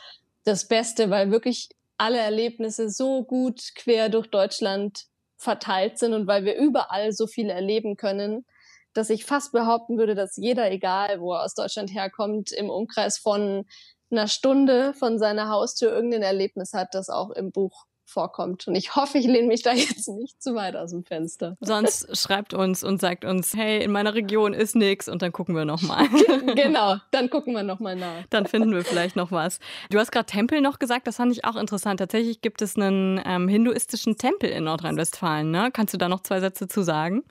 das 0.44 0.68
Beste, 0.68 1.10
weil 1.10 1.32
wirklich 1.32 1.70
alle 1.98 2.18
Erlebnisse 2.18 2.90
so 2.90 3.24
gut 3.24 3.62
quer 3.76 4.10
durch 4.10 4.28
Deutschland 4.28 5.06
verteilt 5.38 6.00
sind 6.00 6.14
und 6.14 6.28
weil 6.28 6.46
wir 6.46 6.56
überall 6.56 7.12
so 7.12 7.28
viel 7.28 7.50
erleben 7.50 7.96
können, 7.96 8.46
dass 8.94 9.10
ich 9.10 9.26
fast 9.26 9.52
behaupten 9.52 9.98
würde, 9.98 10.16
dass 10.16 10.38
jeder, 10.38 10.72
egal 10.72 11.20
wo 11.22 11.34
er 11.34 11.44
aus 11.44 11.54
Deutschland 11.54 11.94
herkommt, 11.94 12.52
im 12.52 12.70
Umkreis 12.70 13.18
von 13.18 13.66
einer 14.12 14.28
Stunde 14.28 14.94
von 14.94 15.20
seiner 15.20 15.50
Haustür 15.50 15.92
irgendein 15.92 16.24
Erlebnis 16.24 16.74
hat, 16.74 16.90
das 16.94 17.10
auch 17.10 17.32
im 17.32 17.52
Buch 17.52 17.86
vorkommt. 18.12 18.68
Und 18.68 18.76
ich 18.76 18.96
hoffe, 18.96 19.18
ich 19.18 19.26
lehne 19.26 19.48
mich 19.48 19.64
da 19.64 19.74
jetzt 19.74 20.08
nicht 20.10 20.42
zu 20.42 20.54
weit 20.54 20.76
aus 20.76 20.92
dem 20.92 21.04
Fenster. 21.04 21.58
Sonst 21.62 22.16
schreibt 22.18 22.54
uns 22.54 22.84
und 22.84 23.02
sagt 23.02 23.26
uns, 23.26 23.56
hey, 23.56 23.84
in 23.84 23.92
meiner 23.92 24.14
Region 24.14 24.54
ist 24.54 24.76
nichts 24.76 25.08
und 25.08 25.22
dann 25.22 25.32
gucken 25.32 25.56
wir 25.56 25.66
nochmal. 25.66 26.08
genau, 26.56 26.98
dann 27.12 27.30
gucken 27.30 27.54
wir 27.54 27.64
nochmal 27.64 27.96
nach. 27.96 28.24
Dann 28.30 28.46
finden 28.46 28.74
wir 28.74 28.84
vielleicht 28.84 29.16
noch 29.16 29.32
was. 29.32 29.60
Du 29.90 29.98
hast 29.98 30.12
gerade 30.12 30.26
Tempel 30.26 30.62
noch 30.62 30.80
gesagt, 30.80 31.08
das 31.08 31.18
fand 31.18 31.32
ich 31.32 31.46
auch 31.46 31.56
interessant. 31.56 32.00
Tatsächlich 32.00 32.42
gibt 32.42 32.62
es 32.62 32.76
einen 32.76 33.22
ähm, 33.26 33.48
hinduistischen 33.48 34.18
Tempel 34.18 34.50
in 34.50 34.66
Nordrhein-Westfalen. 34.66 35.50
Ne? 35.50 35.70
Kannst 35.72 35.94
du 35.94 35.98
da 35.98 36.10
noch 36.10 36.22
zwei 36.22 36.40
Sätze 36.40 36.68
zu 36.68 36.82
sagen? 36.84 37.24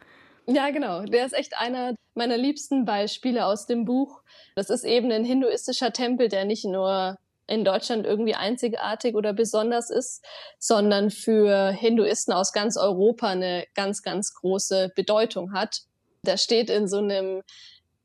Ja, 0.46 0.70
genau. 0.70 1.03
Der 1.05 1.26
ist 1.26 1.33
echt 1.33 1.59
einer 1.59 1.94
meiner 2.14 2.37
liebsten 2.37 2.85
Beispiele 2.85 3.46
aus 3.46 3.66
dem 3.66 3.85
Buch. 3.85 4.22
Das 4.57 4.70
ist 4.70 4.85
eben 4.85 5.11
ein 5.12 5.24
hinduistischer 5.24 5.92
Tempel, 5.92 6.29
der 6.29 6.44
nicht 6.44 6.64
nur 6.64 7.16
in 7.46 7.64
Deutschland 7.64 8.07
irgendwie 8.07 8.35
einzigartig 8.35 9.16
oder 9.16 9.33
besonders 9.33 9.90
ist, 9.90 10.24
sondern 10.59 11.11
für 11.11 11.70
Hinduisten 11.70 12.33
aus 12.33 12.53
ganz 12.53 12.76
Europa 12.76 13.29
eine 13.29 13.66
ganz, 13.74 14.03
ganz 14.03 14.35
große 14.35 14.92
Bedeutung 14.94 15.53
hat. 15.53 15.83
Der 16.24 16.37
steht 16.37 16.70
in 16.70 16.87
so 16.87 16.98
einem 16.98 17.42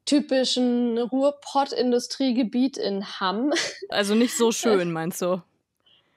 typischen 0.06 0.98
Ruhrpott-Industriegebiet 0.98 2.78
in 2.78 3.06
Hamm. 3.20 3.54
Also 3.90 4.16
nicht 4.16 4.36
so 4.36 4.52
schön, 4.52 4.92
meinst 4.92 5.22
du? 5.22 5.42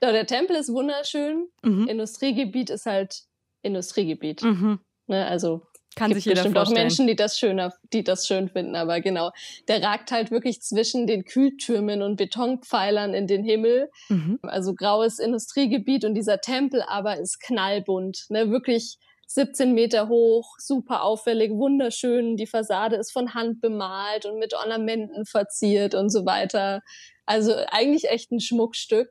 Ja, 0.03 0.13
der 0.13 0.27
Tempel 0.27 0.57
ist 0.57 0.73
wunderschön. 0.73 1.49
Mhm. 1.63 1.87
Industriegebiet 1.89 2.71
ist 2.71 2.87
halt 2.87 3.25
Industriegebiet. 3.63 4.43
Mhm. 4.43 4.81
Ne, 5.07 5.27
also 5.27 5.63
kann 5.99 6.15
sich 6.15 6.25
jeder 6.25 6.37
bestimmt 6.37 6.57
vorstellen. 6.57 6.79
auch 6.79 6.83
Menschen, 6.83 7.07
die 7.07 7.17
das 7.17 7.39
schöner, 7.39 7.73
die 7.93 8.05
das 8.05 8.27
schön 8.27 8.49
finden, 8.49 8.77
aber 8.77 9.01
genau. 9.01 9.31
Der 9.69 9.83
ragt 9.83 10.11
halt 10.11 10.31
wirklich 10.31 10.63
zwischen 10.63 11.07
den 11.07 11.25
Kühltürmen 11.25 12.03
und 12.03 12.17
Betonpfeilern 12.17 13.15
in 13.15 13.27
den 13.27 13.45
Himmel. 13.45 13.91
Mhm. 14.09 14.39
Also 14.43 14.75
graues 14.75 15.19
Industriegebiet 15.19 16.05
und 16.05 16.15
dieser 16.15 16.41
Tempel 16.41 16.83
aber 16.87 17.19
ist 17.19 17.41
knallbunt, 17.41 18.27
ne, 18.29 18.51
wirklich 18.51 18.99
17 19.29 19.75
Meter 19.75 20.09
hoch, 20.09 20.55
super 20.59 21.03
auffällig, 21.03 21.51
wunderschön. 21.53 22.37
Die 22.37 22.47
Fassade 22.47 22.97
ist 22.97 23.13
von 23.13 23.35
Hand 23.35 23.61
bemalt 23.61 24.25
und 24.25 24.39
mit 24.39 24.55
Ornamenten 24.55 25.27
verziert 25.27 25.95
und 25.95 26.09
so 26.09 26.25
weiter. 26.25 26.81
Also 27.27 27.55
eigentlich 27.69 28.09
echt 28.09 28.33
ein 28.33 28.41
Schmuckstück. 28.41 29.11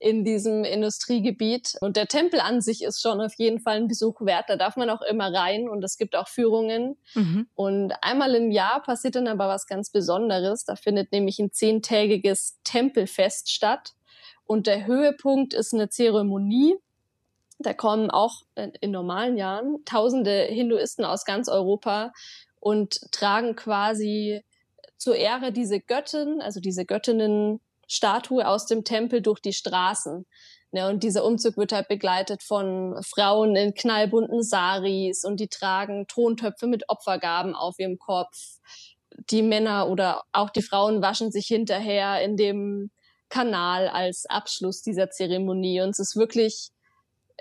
In 0.00 0.24
diesem 0.24 0.64
Industriegebiet. 0.64 1.76
Und 1.80 1.96
der 1.96 2.06
Tempel 2.06 2.40
an 2.40 2.62
sich 2.62 2.82
ist 2.82 3.02
schon 3.02 3.20
auf 3.20 3.34
jeden 3.34 3.60
Fall 3.60 3.76
ein 3.76 3.86
Besuch 3.86 4.22
wert. 4.22 4.46
Da 4.48 4.56
darf 4.56 4.76
man 4.76 4.88
auch 4.88 5.02
immer 5.02 5.32
rein 5.32 5.68
und 5.68 5.84
es 5.84 5.98
gibt 5.98 6.16
auch 6.16 6.26
Führungen. 6.26 6.96
Mhm. 7.14 7.46
Und 7.54 7.92
einmal 8.00 8.34
im 8.34 8.50
Jahr 8.50 8.82
passiert 8.82 9.14
dann 9.14 9.28
aber 9.28 9.46
was 9.46 9.66
ganz 9.66 9.90
Besonderes. 9.90 10.64
Da 10.64 10.74
findet 10.74 11.12
nämlich 11.12 11.38
ein 11.38 11.52
zehntägiges 11.52 12.58
Tempelfest 12.64 13.52
statt. 13.52 13.92
Und 14.46 14.66
der 14.66 14.86
Höhepunkt 14.86 15.52
ist 15.52 15.74
eine 15.74 15.90
Zeremonie. 15.90 16.76
Da 17.58 17.74
kommen 17.74 18.10
auch 18.10 18.42
in 18.80 18.90
normalen 18.90 19.36
Jahren 19.36 19.84
tausende 19.84 20.44
Hinduisten 20.44 21.04
aus 21.04 21.26
ganz 21.26 21.48
Europa 21.48 22.14
und 22.58 23.12
tragen 23.12 23.54
quasi 23.54 24.42
zur 24.96 25.14
Ehre 25.14 25.52
diese 25.52 25.78
Göttin, 25.78 26.40
also 26.40 26.58
diese 26.58 26.86
Göttinnenstatue 27.90 28.46
aus 28.46 28.66
dem 28.66 28.84
Tempel 28.84 29.20
durch 29.20 29.40
die 29.40 29.52
Straßen. 29.52 30.26
Ne, 30.72 30.88
und 30.88 31.02
dieser 31.02 31.24
Umzug 31.24 31.56
wird 31.56 31.72
halt 31.72 31.88
begleitet 31.88 32.44
von 32.44 32.94
Frauen 33.02 33.56
in 33.56 33.74
knallbunten 33.74 34.44
Saris 34.44 35.24
und 35.24 35.40
die 35.40 35.48
tragen 35.48 36.06
Tontöpfe 36.06 36.68
mit 36.68 36.88
Opfergaben 36.88 37.56
auf 37.56 37.80
ihrem 37.80 37.98
Kopf. 37.98 38.36
Die 39.30 39.42
Männer 39.42 39.88
oder 39.88 40.22
auch 40.30 40.50
die 40.50 40.62
Frauen 40.62 41.02
waschen 41.02 41.32
sich 41.32 41.46
hinterher 41.46 42.22
in 42.22 42.36
dem 42.36 42.92
Kanal 43.28 43.88
als 43.88 44.26
Abschluss 44.26 44.82
dieser 44.82 45.10
Zeremonie. 45.10 45.80
Und 45.80 45.90
es 45.90 45.98
ist 45.98 46.16
wirklich, 46.16 46.70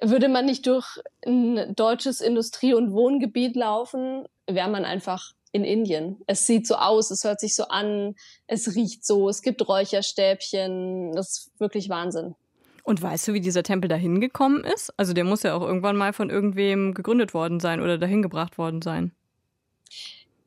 würde 0.01 0.27
man 0.27 0.47
nicht 0.47 0.65
durch 0.65 0.97
ein 1.23 1.75
deutsches 1.75 2.21
Industrie- 2.21 2.73
und 2.73 2.93
Wohngebiet 2.93 3.55
laufen, 3.55 4.25
wäre 4.47 4.69
man 4.69 4.85
einfach 4.85 5.33
in 5.51 5.63
Indien. 5.63 6.21
Es 6.27 6.45
sieht 6.45 6.67
so 6.67 6.75
aus, 6.75 7.11
es 7.11 7.23
hört 7.23 7.39
sich 7.39 7.55
so 7.55 7.65
an, 7.65 8.15
es 8.47 8.75
riecht 8.75 9.05
so, 9.05 9.29
es 9.29 9.41
gibt 9.41 9.67
Räucherstäbchen. 9.67 11.13
Das 11.13 11.29
ist 11.29 11.51
wirklich 11.59 11.89
Wahnsinn. 11.89 12.35
Und 12.83 13.01
weißt 13.01 13.27
du, 13.27 13.33
wie 13.33 13.41
dieser 13.41 13.63
Tempel 13.63 13.87
dahin 13.87 14.19
gekommen 14.19 14.63
ist? 14.63 14.93
Also 14.97 15.13
der 15.13 15.23
muss 15.23 15.43
ja 15.43 15.53
auch 15.55 15.61
irgendwann 15.61 15.95
mal 15.95 16.13
von 16.13 16.29
irgendwem 16.29 16.93
gegründet 16.93 17.33
worden 17.33 17.59
sein 17.59 17.81
oder 17.81 17.97
dahin 17.97 18.21
gebracht 18.21 18.57
worden 18.57 18.81
sein. 18.81 19.11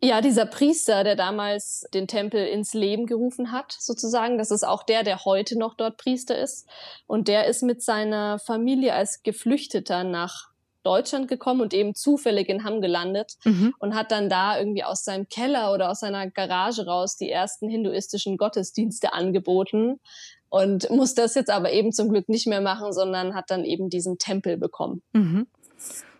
Ja, 0.04 0.20
dieser 0.20 0.46
Priester, 0.46 1.04
der 1.04 1.14
damals 1.14 1.86
den 1.94 2.08
Tempel 2.08 2.44
ins 2.44 2.74
Leben 2.74 3.06
gerufen 3.06 3.52
hat, 3.52 3.76
sozusagen, 3.78 4.36
das 4.36 4.50
ist 4.50 4.64
auch 4.64 4.82
der, 4.82 5.04
der 5.04 5.24
heute 5.24 5.56
noch 5.56 5.74
dort 5.74 5.96
Priester 5.96 6.36
ist. 6.36 6.68
Und 7.06 7.28
der 7.28 7.46
ist 7.46 7.62
mit 7.62 7.82
seiner 7.82 8.40
Familie 8.40 8.94
als 8.94 9.22
Geflüchteter 9.22 10.02
nach 10.02 10.51
Deutschland 10.82 11.28
gekommen 11.28 11.60
und 11.60 11.74
eben 11.74 11.94
zufällig 11.94 12.48
in 12.48 12.64
Hamm 12.64 12.80
gelandet 12.80 13.34
mhm. 13.44 13.74
und 13.78 13.94
hat 13.94 14.10
dann 14.10 14.28
da 14.28 14.58
irgendwie 14.58 14.84
aus 14.84 15.04
seinem 15.04 15.28
Keller 15.28 15.72
oder 15.72 15.90
aus 15.90 16.00
seiner 16.00 16.30
Garage 16.30 16.86
raus 16.86 17.16
die 17.16 17.30
ersten 17.30 17.68
hinduistischen 17.68 18.36
Gottesdienste 18.36 19.12
angeboten 19.12 20.00
und 20.48 20.90
muss 20.90 21.14
das 21.14 21.34
jetzt 21.34 21.50
aber 21.50 21.72
eben 21.72 21.92
zum 21.92 22.10
Glück 22.10 22.28
nicht 22.28 22.46
mehr 22.46 22.60
machen, 22.60 22.92
sondern 22.92 23.34
hat 23.34 23.50
dann 23.50 23.64
eben 23.64 23.88
diesen 23.88 24.18
Tempel 24.18 24.58
bekommen. 24.58 25.02
Mhm. 25.12 25.46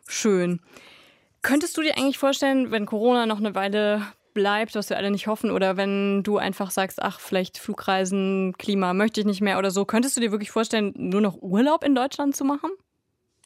Schön. 0.07 0.61
Könntest 1.43 1.77
du 1.77 1.83
dir 1.83 1.97
eigentlich 1.97 2.19
vorstellen, 2.19 2.71
wenn 2.71 2.87
Corona 2.87 3.27
noch 3.27 3.39
eine 3.39 3.55
Weile 3.55 4.03
bleibt, 4.33 4.75
was 4.75 4.89
wir 4.89 4.97
alle 4.97 5.11
nicht 5.11 5.27
hoffen, 5.27 5.51
oder 5.51 5.77
wenn 5.77 6.23
du 6.23 6.39
einfach 6.39 6.71
sagst, 6.71 7.03
ach, 7.03 7.21
vielleicht 7.21 7.59
Flugreisen, 7.59 8.55
Klima 8.57 8.95
möchte 8.95 9.21
ich 9.21 9.27
nicht 9.27 9.41
mehr 9.41 9.59
oder 9.59 9.71
so, 9.71 9.85
könntest 9.85 10.17
du 10.17 10.21
dir 10.21 10.31
wirklich 10.31 10.51
vorstellen, 10.51 10.95
nur 10.97 11.21
noch 11.21 11.41
Urlaub 11.43 11.85
in 11.85 11.95
Deutschland 11.95 12.35
zu 12.35 12.45
machen? 12.45 12.71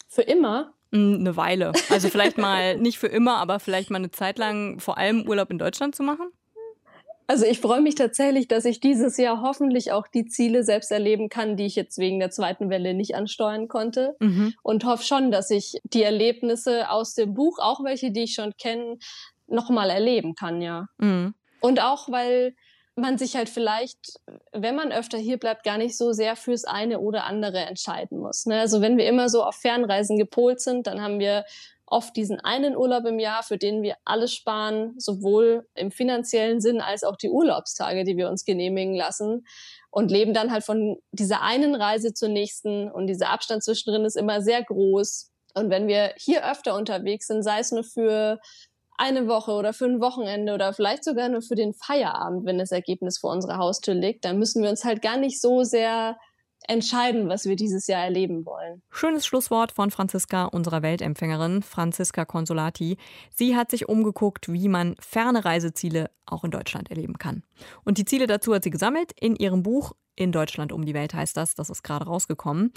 Für 0.09 0.23
immer? 0.23 0.73
Eine 0.97 1.37
Weile. 1.37 1.73
Also 1.91 2.09
vielleicht 2.09 2.39
mal 2.39 2.77
nicht 2.79 2.99
für 2.99 3.09
immer, 3.09 3.37
aber 3.37 3.61
vielleicht 3.61 3.91
mal 3.91 3.99
eine 3.99 4.11
Zeit 4.11 4.39
lang 4.39 4.81
vor 4.81 4.99
allem 4.99 5.29
Urlaub 5.29 5.51
in 5.51 5.59
Deutschland 5.59 5.95
zu 5.95 6.03
machen? 6.03 6.27
Also 7.29 7.45
ich 7.45 7.61
freue 7.61 7.81
mich 7.81 7.97
tatsächlich, 7.97 8.47
dass 8.47 8.65
ich 8.65 8.79
dieses 8.79 9.17
Jahr 9.17 9.43
hoffentlich 9.43 9.91
auch 9.91 10.07
die 10.07 10.27
Ziele 10.27 10.63
selbst 10.63 10.93
erleben 10.93 11.29
kann, 11.29 11.57
die 11.57 11.67
ich 11.67 11.75
jetzt 11.75 11.99
wegen 11.99 12.21
der 12.21 12.31
zweiten 12.31 12.71
Welle 12.71 12.95
nicht 12.95 13.17
ansteuern 13.17 13.67
konnte. 13.67 14.17
Mhm. 14.21 14.55
Und 14.63 14.85
hoffe 14.85 15.03
schon, 15.03 15.33
dass 15.33 15.51
ich 15.51 15.81
die 15.83 16.05
Erlebnisse 16.05 16.89
aus 16.89 17.15
dem 17.15 17.35
Buch, 17.35 17.59
auch 17.59 17.83
welche, 17.83 18.13
die 18.13 18.25
ich 18.25 18.35
schon 18.35 18.53
kenne, 18.57 18.99
nochmal 19.49 19.91
erleben 19.91 20.35
kann, 20.35 20.63
ja. 20.63 20.87
Mhm. 20.99 21.35
Und 21.61 21.83
auch, 21.83 22.09
weil 22.11 22.55
man 22.97 23.19
sich 23.19 23.37
halt 23.37 23.49
vielleicht, 23.49 24.21
wenn 24.53 24.75
man 24.75 24.91
öfter 24.91 25.19
hier 25.19 25.39
bleibt, 25.39 25.65
gar 25.65 25.79
nicht 25.79 25.97
so 25.97 26.13
sehr 26.13 26.35
fürs 26.35 26.65
eine 26.65 26.99
oder 26.99 27.25
andere 27.25 27.59
entscheiden 27.59 28.19
muss. 28.19 28.47
Ne? 28.47 28.59
Also 28.59 28.81
wenn 28.81 28.97
wir 28.97 29.07
immer 29.07 29.29
so 29.29 29.45
auf 29.45 29.57
Fernreisen 29.57 30.19
gepolt 30.19 30.61
sind, 30.61 30.87
dann 30.87 31.03
haben 31.03 31.19
wir 31.19 31.45
oft 31.87 32.17
diesen 32.17 32.41
einen 32.41 32.77
Urlaub 32.77 33.05
im 33.05 33.19
Jahr, 33.19 33.43
für 33.43 33.59
den 33.59 33.83
wir 33.83 33.97
alles 34.05 34.35
sparen, 34.35 34.95
sowohl 34.99 35.69
im 35.75 35.91
finanziellen 35.91 36.61
Sinn 36.61 36.81
als 36.81 37.05
auch 37.05 37.17
die 37.17 37.31
Urlaubstage, 37.31 38.05
die 38.05 38.17
wir 38.17 38.29
uns 38.29 38.45
genehmigen 38.45 38.95
lassen 38.95 39.47
und 39.91 40.11
leben 40.11 40.35
dann 40.35 40.51
halt 40.51 40.65
von 40.65 40.99
dieser 41.13 41.43
einen 41.43 41.75
Reise 41.75 42.13
zur 42.13 42.29
nächsten 42.29 42.91
und 42.91 43.07
dieser 43.07 43.31
Abstand 43.31 43.63
zwischendrin 43.63 44.05
ist 44.05 44.17
immer 44.17 44.43
sehr 44.43 44.65
groß. 44.65 45.31
Und 45.55 45.71
wenn 45.71 45.87
wir 45.87 46.13
hier 46.17 46.51
öfter 46.51 46.75
unterwegs 46.75 47.29
sind, 47.29 47.43
sei 47.43 47.61
es 47.61 47.73
nur 47.73 47.85
für 47.85 48.41
eine 48.99 49.27
Woche 49.29 49.53
oder 49.53 49.73
für 49.73 49.87
ein 49.87 50.01
Wochenende 50.01 50.55
oder 50.55 50.73
vielleicht 50.73 51.05
sogar 51.05 51.29
nur 51.29 51.43
für 51.43 51.55
den 51.55 51.75
Feierabend, 51.75 52.47
wenn 52.47 52.59
das 52.59 52.73
Ergebnis 52.73 53.19
vor 53.19 53.33
unserer 53.33 53.59
Haustür 53.59 53.95
liegt, 53.95 54.25
dann 54.25 54.39
müssen 54.39 54.63
wir 54.63 54.71
uns 54.71 54.85
halt 54.85 55.03
gar 55.03 55.17
nicht 55.17 55.41
so 55.41 55.63
sehr 55.63 56.17
entscheiden, 56.69 57.29
was 57.29 57.45
wir 57.45 57.57
dieses 57.57 57.87
Jahr 57.87 58.05
erleben 58.05 58.45
wollen. 58.45 58.83
Schönes 58.91 59.27
Schlusswort 59.27 59.73
von 59.73 59.91
Franziska, 59.91 60.47
unserer 60.47 60.83
Weltempfängerin, 60.83 61.63
Franziska 61.63 62.25
Consolati. 62.25 62.97
Sie 63.35 63.57
hat 63.57 63.71
sich 63.71 63.89
umgeguckt, 63.89 64.53
wie 64.53 64.69
man 64.69 64.97
ferne 64.99 65.45
Reiseziele 65.45 66.11
auch 66.25 66.45
in 66.45 66.51
Deutschland 66.51 66.91
erleben 66.91 67.19
kann. 67.19 67.43
Und 67.85 67.99
die 67.99 68.05
Ziele 68.05 68.27
dazu 68.27 68.55
hat 68.55 68.65
sie 68.65 68.71
gesammelt 68.71 69.13
in 69.19 69.37
ihrem 69.37 69.63
Buch 69.63 69.93
In 70.19 70.33
Deutschland 70.33 70.73
um 70.73 70.85
die 70.85 70.95
Welt 70.95 71.15
heißt 71.15 71.37
das. 71.37 71.55
Das 71.55 71.71
ist 71.71 71.83
gerade 71.83 72.07
rausgekommen. 72.07 72.73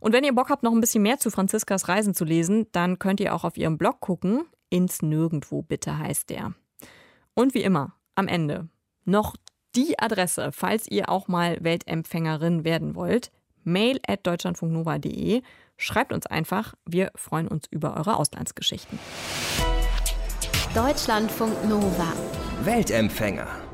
Und 0.00 0.12
wenn 0.12 0.24
ihr 0.24 0.34
Bock 0.34 0.48
habt, 0.48 0.62
noch 0.62 0.72
ein 0.72 0.80
bisschen 0.80 1.02
mehr 1.02 1.18
zu 1.18 1.30
Franziskas 1.30 1.88
Reisen 1.88 2.14
zu 2.14 2.24
lesen, 2.24 2.66
dann 2.72 2.98
könnt 2.98 3.20
ihr 3.20 3.34
auch 3.34 3.44
auf 3.44 3.56
ihrem 3.56 3.78
Blog 3.78 4.00
gucken. 4.00 4.46
Ins 4.70 5.02
Nirgendwo 5.02 5.62
bitte 5.62 5.98
heißt 5.98 6.30
der. 6.30 6.54
Und 7.34 7.54
wie 7.54 7.62
immer, 7.62 7.94
am 8.14 8.28
Ende 8.28 8.68
noch 9.04 9.36
die 9.74 9.98
Adresse, 9.98 10.50
falls 10.52 10.88
ihr 10.88 11.08
auch 11.08 11.28
mal 11.28 11.58
Weltempfängerin 11.60 12.64
werden 12.64 12.94
wollt. 12.94 13.30
Mail 13.64 14.00
at 14.06 14.26
deutschlandfunknova.de. 14.26 15.42
Schreibt 15.76 16.12
uns 16.12 16.26
einfach, 16.26 16.74
wir 16.86 17.12
freuen 17.14 17.46
uns 17.48 17.66
über 17.70 17.96
eure 17.96 18.16
Auslandsgeschichten. 18.16 18.98
Deutschlandfunk 20.74 21.52
Nova. 21.68 22.12
Weltempfänger. 22.64 23.67